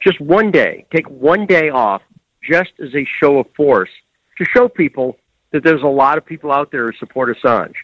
[0.00, 0.86] Just one day.
[0.94, 2.02] Take one day off
[2.48, 3.90] just as a show of force
[4.38, 5.16] to show people
[5.50, 7.74] that there's a lot of people out there who support Assange.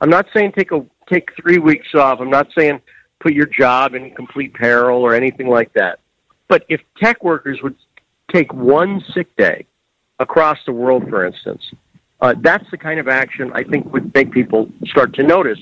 [0.00, 2.20] I'm not saying take a take three weeks off.
[2.20, 2.80] I'm not saying
[3.20, 5.98] put your job in complete peril or anything like that.
[6.48, 7.74] But if tech workers would
[8.32, 9.66] take one sick day
[10.18, 11.62] across the world, for instance,
[12.20, 15.58] uh, that's the kind of action I think would make people start to notice.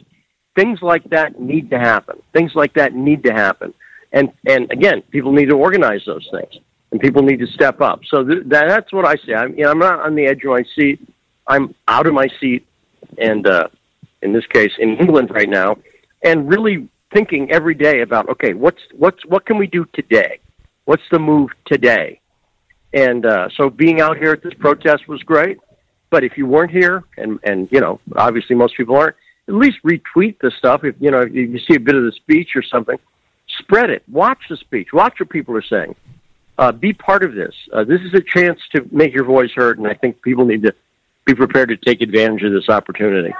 [0.55, 2.23] Things like that need to happen.
[2.33, 3.75] Things like that need to happen.
[4.13, 8.03] And and again, people need to organize those things, and people need to step up.
[8.09, 9.35] So th- that, that's what I say.
[9.35, 11.01] I'm, you know, I'm not on the edge of my seat.
[11.49, 12.65] I'm out of my seat,
[13.19, 13.69] and uh,
[14.23, 15.79] in this case, in England right now,
[16.23, 20.39] and really thinking every day about okay, what's what's what can we do today?
[20.85, 22.21] What's the move today?
[22.93, 25.59] And uh, so being out here at this protest was great.
[26.15, 29.17] But if you weren't here, and and you know, obviously most people aren't,
[29.49, 30.85] at least retweet the stuff.
[30.85, 32.97] If you know, if you see a bit of the speech or something,
[33.59, 34.05] spread it.
[34.09, 34.93] Watch the speech.
[34.93, 35.97] Watch what people are saying.
[36.57, 37.53] Uh, be part of this.
[37.73, 40.63] Uh, this is a chance to make your voice heard, and I think people need
[40.63, 40.73] to
[41.25, 43.35] be prepared to take advantage of this opportunity.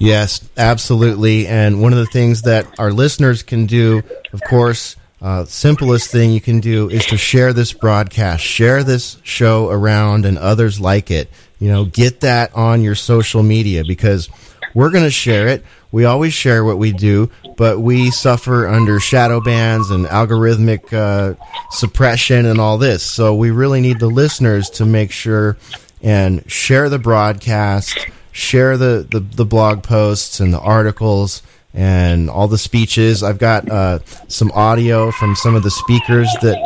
[0.00, 1.46] Yes, absolutely.
[1.46, 6.32] And one of the things that our listeners can do, of course, uh, simplest thing
[6.32, 11.10] you can do is to share this broadcast, share this show around, and others like
[11.10, 11.30] it.
[11.58, 14.28] You know, get that on your social media because
[14.74, 15.64] we're going to share it.
[15.90, 21.42] We always share what we do, but we suffer under shadow bans and algorithmic uh,
[21.70, 23.02] suppression and all this.
[23.02, 25.56] So we really need the listeners to make sure
[26.02, 27.96] and share the broadcast,
[28.32, 31.42] share the, the, the blog posts and the articles
[31.74, 33.22] and all the speeches.
[33.22, 33.98] I've got uh,
[34.28, 36.56] some audio from some of the speakers that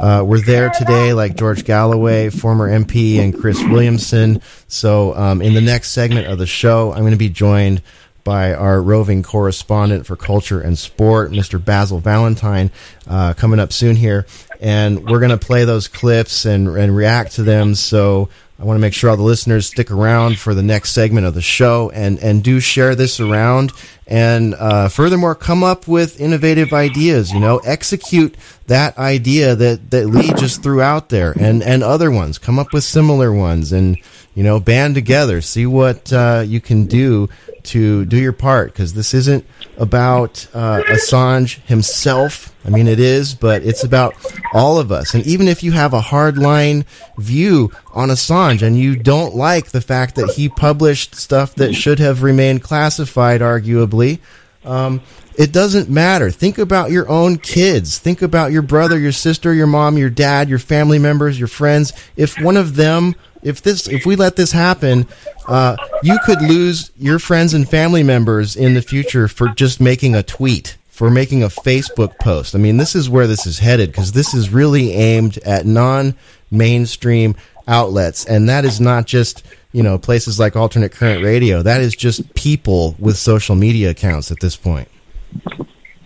[0.00, 4.42] uh, were there today, like George Galloway, former MP, and Chris Williamson.
[4.68, 7.80] So, um, in the next segment of the show, I'm going to be joined
[8.24, 11.64] by our roving correspondent for culture and sport, Mr.
[11.64, 12.72] Basil Valentine,
[13.06, 14.26] uh, coming up soon here.
[14.60, 17.76] And we're going to play those clips and, and react to them.
[17.76, 18.28] So,
[18.58, 21.34] I want to make sure all the listeners stick around for the next segment of
[21.34, 23.70] the show and, and do share this around.
[24.06, 27.30] And uh, furthermore, come up with innovative ideas.
[27.32, 28.34] You know, execute
[28.66, 32.38] that idea that, that Lee just threw out there and, and other ones.
[32.38, 33.98] Come up with similar ones and,
[34.34, 35.42] you know, band together.
[35.42, 37.28] See what uh, you can do
[37.64, 39.44] to do your part because this isn't
[39.76, 42.54] about uh, Assange himself.
[42.64, 44.14] I mean, it is, but it's about
[44.52, 45.14] all of us.
[45.14, 46.84] And even if you have a hardline
[47.18, 51.98] view on Assange and you don't like the fact that he published stuff that should
[51.98, 54.20] have remained classified, arguably,
[54.66, 55.00] um,
[55.38, 56.30] it doesn't matter.
[56.30, 57.98] Think about your own kids.
[57.98, 61.92] Think about your brother, your sister, your mom, your dad, your family members, your friends.
[62.16, 65.06] If one of them, if this, if we let this happen,
[65.46, 70.14] uh, you could lose your friends and family members in the future for just making
[70.14, 72.54] a tweet, for making a Facebook post.
[72.54, 77.36] I mean, this is where this is headed because this is really aimed at non-mainstream
[77.66, 79.42] outlets, and that is not just
[79.72, 81.62] you know places like Alternate Current Radio.
[81.62, 84.88] That is just people with social media accounts at this point.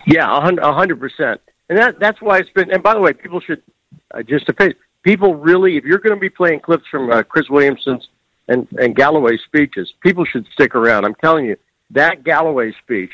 [0.05, 2.71] Yeah, a hundred percent, and that that's why it's been.
[2.71, 3.61] And by the way, people should
[4.13, 7.23] uh, just to pay people really, if you're going to be playing clips from uh,
[7.23, 8.07] Chris Williamson's
[8.47, 11.05] and and Galloway's speeches, people should stick around.
[11.05, 11.57] I'm telling you,
[11.91, 13.11] that Galloway speech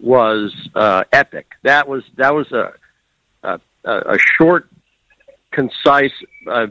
[0.00, 1.52] was uh, epic.
[1.62, 2.72] That was that was a
[3.88, 4.68] a, a short,
[5.50, 6.12] concise,
[6.46, 6.66] uh,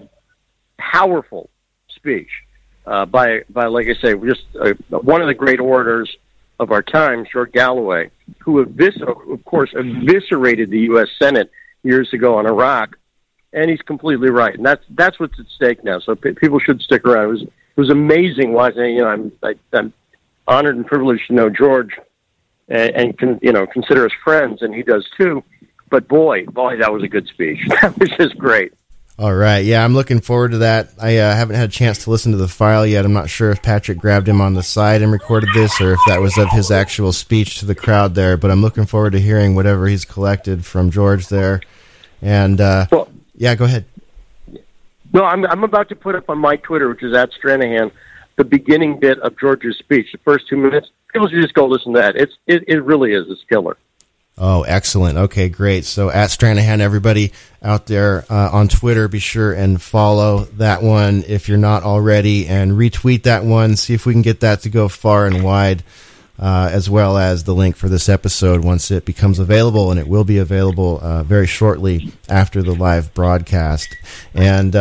[0.78, 1.50] powerful
[1.90, 2.30] speech
[2.86, 6.10] uh, by by like I say, just uh, one of the great orators
[6.60, 8.10] of our time, George Galloway,
[8.40, 11.08] who evis- of course eviscerated the U.S.
[11.20, 11.52] Senate
[11.84, 12.98] years ago on Iraq,
[13.54, 16.00] and he's completely right, and that's that's what's at stake now.
[16.00, 17.26] So p- people should stick around.
[17.26, 17.52] It was it
[17.82, 18.96] was amazing watching.
[18.96, 19.94] You know, I'm I, I'm
[20.48, 21.92] honored and privileged to know George,
[22.70, 25.44] and, and con, you know consider us friends, and he does too.
[25.90, 27.60] But boy, boy, that was a good speech.
[27.82, 28.74] That was just great.
[29.20, 29.66] All right.
[29.66, 30.90] Yeah, I'm looking forward to that.
[31.00, 33.04] I uh, haven't had a chance to listen to the file yet.
[33.04, 36.00] I'm not sure if Patrick grabbed him on the side and recorded this or if
[36.06, 39.20] that was of his actual speech to the crowd there, but I'm looking forward to
[39.20, 41.62] hearing whatever he's collected from George there.
[42.22, 43.86] And uh, well, yeah, go ahead.
[45.12, 47.92] No, I'm, I'm about to put up on my Twitter, which is at Stranahan,
[48.36, 50.90] the beginning bit of George's speech, the first two minutes.
[51.12, 52.16] People should just go listen to that.
[52.18, 53.26] It's it, it really is.
[53.30, 53.78] It's killer.
[54.40, 55.18] Oh, excellent.
[55.18, 55.84] Okay, great.
[55.86, 57.34] So at Stranahan, everybody
[57.64, 62.48] out there uh, on Twitter, be sure and follow that one if you're not already,
[62.48, 63.76] and retweet that one.
[63.76, 65.84] See if we can get that to go far and wide,
[66.38, 70.08] uh, as well as the link for this episode once it becomes available, and it
[70.08, 73.98] will be available uh, very shortly after the live broadcast.
[74.36, 74.76] And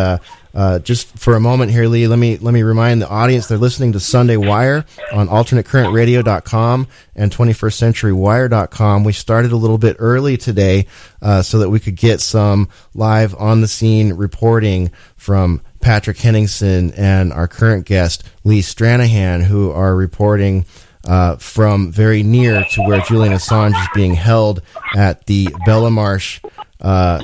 [0.57, 3.47] uh, uh, just for a moment here, Lee, let me let me remind the audience
[3.47, 9.05] they're listening to Sunday Wire on alternatecurrentradio.com and 21stcenturywire.com.
[9.05, 10.87] We started a little bit early today
[11.23, 16.93] uh, so that we could get some live on the scene reporting from Patrick Henningsen
[16.97, 20.67] and our current guest Lee Stranahan, who are reporting.
[21.09, 24.61] Uh, from very near to where Julian Assange is being held
[24.97, 26.45] at the Belmarsh
[26.81, 27.23] uh,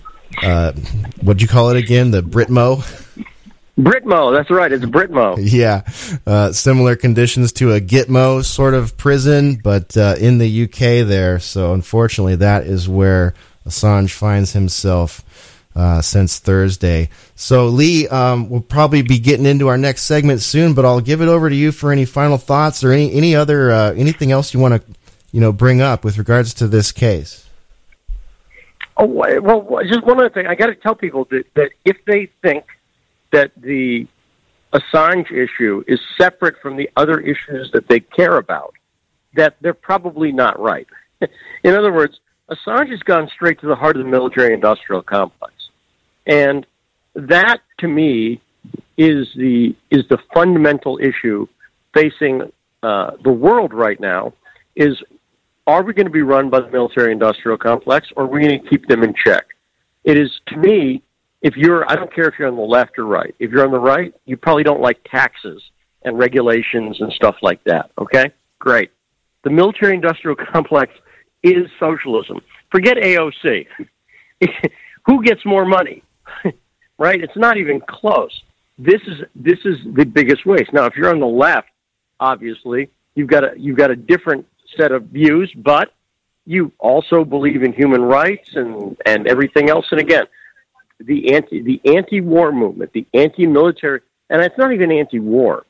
[0.42, 0.72] uh,
[1.22, 2.10] what'd you call it again?
[2.10, 2.82] The Britmo?
[3.78, 4.70] Britmo, that's right.
[4.70, 5.36] It's Britmo.
[5.40, 5.82] Yeah,
[6.26, 11.40] uh, similar conditions to a Gitmo sort of prison, but uh, in the UK there.
[11.40, 13.34] So unfortunately, that is where
[13.66, 15.24] Assange finds himself
[15.74, 17.08] uh, since Thursday.
[17.34, 21.20] So Lee, um, we'll probably be getting into our next segment soon, but I'll give
[21.20, 24.54] it over to you for any final thoughts or any any other uh, anything else
[24.54, 24.92] you want to
[25.32, 27.43] you know bring up with regards to this case.
[28.96, 30.46] Oh well, just one other thing.
[30.46, 32.64] I got to tell people that, that if they think
[33.32, 34.06] that the
[34.72, 38.74] Assange issue is separate from the other issues that they care about,
[39.34, 40.86] that they're probably not right.
[41.64, 42.20] In other words,
[42.50, 45.54] Assange has gone straight to the heart of the military-industrial complex,
[46.26, 46.66] and
[47.14, 48.40] that, to me,
[48.96, 51.46] is the is the fundamental issue
[51.92, 54.32] facing uh, the world right now.
[54.76, 55.02] Is
[55.66, 58.60] are we going to be run by the military industrial complex or are we going
[58.62, 59.44] to keep them in check?
[60.04, 61.02] It is, to me,
[61.42, 63.34] if you're, I don't care if you're on the left or right.
[63.38, 65.62] If you're on the right, you probably don't like taxes
[66.02, 67.90] and regulations and stuff like that.
[67.98, 68.30] Okay?
[68.58, 68.90] Great.
[69.44, 70.92] The military industrial complex
[71.42, 72.40] is socialism.
[72.70, 73.66] Forget AOC.
[75.06, 76.02] Who gets more money?
[76.98, 77.22] right?
[77.22, 78.42] It's not even close.
[78.78, 80.72] This is this is the biggest waste.
[80.72, 81.68] Now, if you're on the left,
[82.18, 84.46] obviously, you've got a you've got a different
[84.76, 85.92] set of views, but
[86.46, 89.86] you also believe in human rights and, and everything else.
[89.90, 90.24] And again,
[91.00, 94.00] the anti the anti-war movement, the anti-military,
[94.30, 95.66] and it's not even anti-war.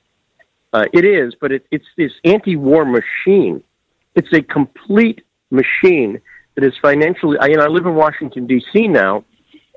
[0.73, 3.63] Uh, it is, but it, it's this anti-war machine.
[4.15, 6.21] It's a complete machine
[6.55, 7.39] that is financially.
[7.41, 8.89] I, I live in Washington D.C.
[8.89, 9.25] now,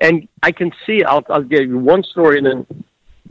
[0.00, 1.02] and I can see.
[1.04, 2.84] I'll, I'll give you one story, and then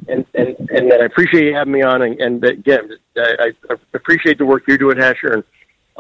[0.08, 2.02] and and and I appreciate you having me on.
[2.02, 5.44] And, and again, I, I appreciate the work you're doing, Hesher, and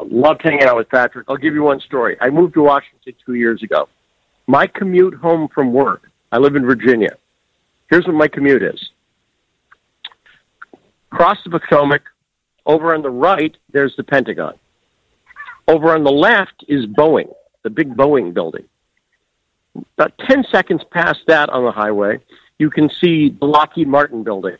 [0.03, 1.25] loved hanging out with Patrick.
[1.29, 2.17] I'll give you one story.
[2.21, 3.89] I moved to Washington two years ago.
[4.47, 7.17] My commute home from work, I live in Virginia.
[7.89, 8.89] Here's what my commute is.
[11.11, 12.03] Across the Potomac,
[12.65, 14.53] over on the right, there's the Pentagon.
[15.67, 17.33] Over on the left is Boeing,
[17.63, 18.65] the big Boeing building.
[19.97, 22.19] About 10 seconds past that on the highway,
[22.57, 24.57] you can see the Lockheed Martin building.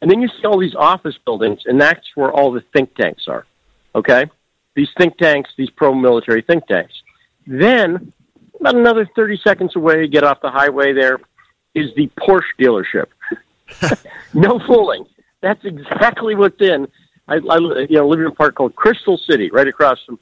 [0.00, 3.24] And then you see all these office buildings, and that's where all the think tanks
[3.28, 3.46] are.
[3.94, 4.30] Okay?
[4.80, 6.94] These think tanks, these pro-military think tanks.
[7.46, 8.14] Then,
[8.58, 11.18] about another 30 seconds away, get off the highway there,
[11.74, 13.08] is the Porsche dealership.
[14.34, 15.04] no fooling.
[15.42, 16.88] That's exactly what's in.
[17.28, 17.58] I, I
[17.90, 20.18] you know, live in a park called Crystal City, right across from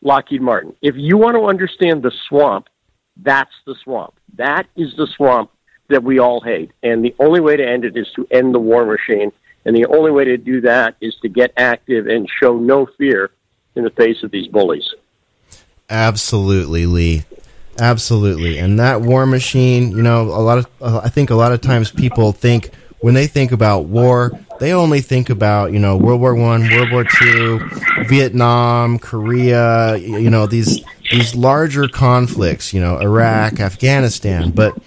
[0.00, 0.74] Lockheed Martin.
[0.82, 2.68] If you want to understand the swamp,
[3.16, 4.14] that's the swamp.
[4.34, 5.52] That is the swamp
[5.90, 6.72] that we all hate.
[6.82, 9.30] And the only way to end it is to end the war machine.
[9.64, 13.30] And the only way to do that is to get active and show no fear
[13.76, 14.88] in the face of these bullies.
[15.88, 17.24] Absolutely, Lee.
[17.78, 18.58] Absolutely.
[18.58, 21.60] And that war machine, you know, a lot of uh, I think a lot of
[21.60, 22.70] times people think
[23.00, 26.92] when they think about war, they only think about, you know, World War 1, World
[26.92, 27.70] War 2,
[28.06, 34.78] Vietnam, Korea, you know, these these larger conflicts, you know, Iraq, Afghanistan, but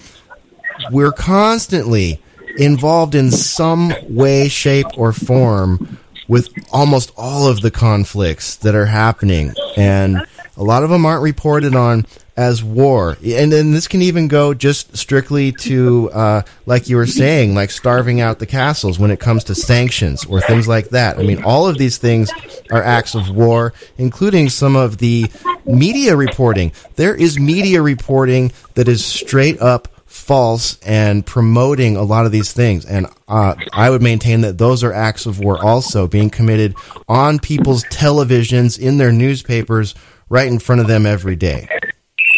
[0.91, 2.21] we're constantly
[2.57, 8.85] involved in some way, shape, or form with almost all of the conflicts that are
[8.85, 9.53] happening.
[9.77, 10.25] And
[10.57, 12.05] a lot of them aren't reported on
[12.37, 13.17] as war.
[13.23, 17.71] And then this can even go just strictly to, uh, like you were saying, like
[17.71, 21.17] starving out the castles when it comes to sanctions or things like that.
[21.17, 22.31] I mean, all of these things
[22.71, 25.31] are acts of war, including some of the
[25.65, 26.71] media reporting.
[26.95, 32.53] There is media reporting that is straight up false and promoting a lot of these
[32.53, 32.85] things.
[32.85, 36.73] And uh, I would maintain that those are acts of war also being committed
[37.07, 39.93] on people's televisions, in their newspapers,
[40.29, 41.67] right in front of them every day.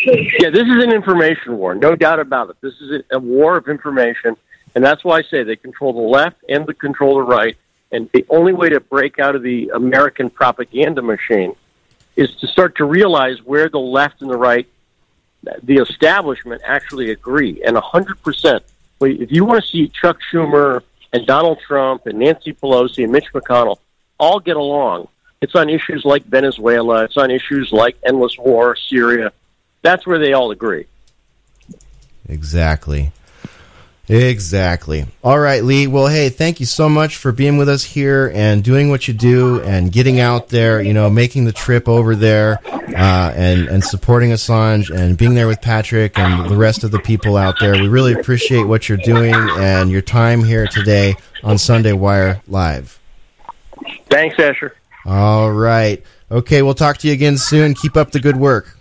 [0.05, 2.57] Yeah, this is an information war, no doubt about it.
[2.61, 4.35] This is a war of information,
[4.73, 7.55] and that's why I say they control the left and they control the right.
[7.91, 11.55] And the only way to break out of the American propaganda machine
[12.15, 14.67] is to start to realize where the left and the right
[15.63, 17.61] the establishment actually agree.
[17.63, 18.61] And 100%,
[19.01, 20.81] if you want to see Chuck Schumer
[21.13, 23.77] and Donald Trump and Nancy Pelosi and Mitch McConnell
[24.19, 25.07] all get along,
[25.41, 29.31] it's on issues like Venezuela, it's on issues like endless war, Syria.
[29.83, 30.85] That's where they all agree.
[32.27, 33.11] Exactly.
[34.09, 35.05] Exactly.
[35.21, 35.85] All right, Lee.
[35.85, 39.13] Well, hey, thank you so much for being with us here and doing what you
[39.13, 43.83] do and getting out there, you know, making the trip over there uh, and, and
[43.83, 47.73] supporting Assange and being there with Patrick and the rest of the people out there.
[47.73, 52.99] We really appreciate what you're doing and your time here today on Sunday Wire Live.
[54.09, 54.71] Thanks, Hesher.
[55.05, 56.01] All right.
[56.31, 57.73] Okay, we'll talk to you again soon.
[57.73, 58.77] Keep up the good work.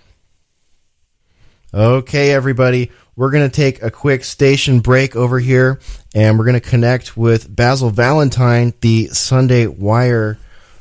[1.75, 2.91] Okay, everybody.
[3.17, 5.81] We're going to take a quick station break over here,
[6.15, 10.39] and we're going to connect with Basil Valentine, the Sunday Wire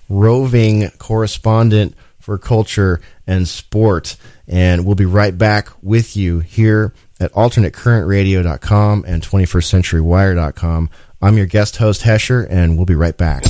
[0.10, 4.18] roving correspondent for culture and sport.
[4.48, 10.90] And we'll be right back with you here at alternatecurrentradio.com and 21stcenturywire.com.
[11.22, 13.44] I'm your guest host, Hesher, and we'll be right back.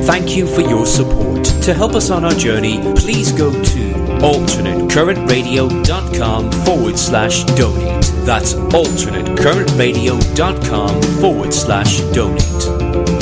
[0.00, 1.44] Thank you for your support.
[1.62, 3.89] To help us on our journey, please go to
[4.22, 8.04] alternatecurrentradio.com forward slash donate.
[8.24, 13.19] That's alternatecurrentradio.com forward slash donate.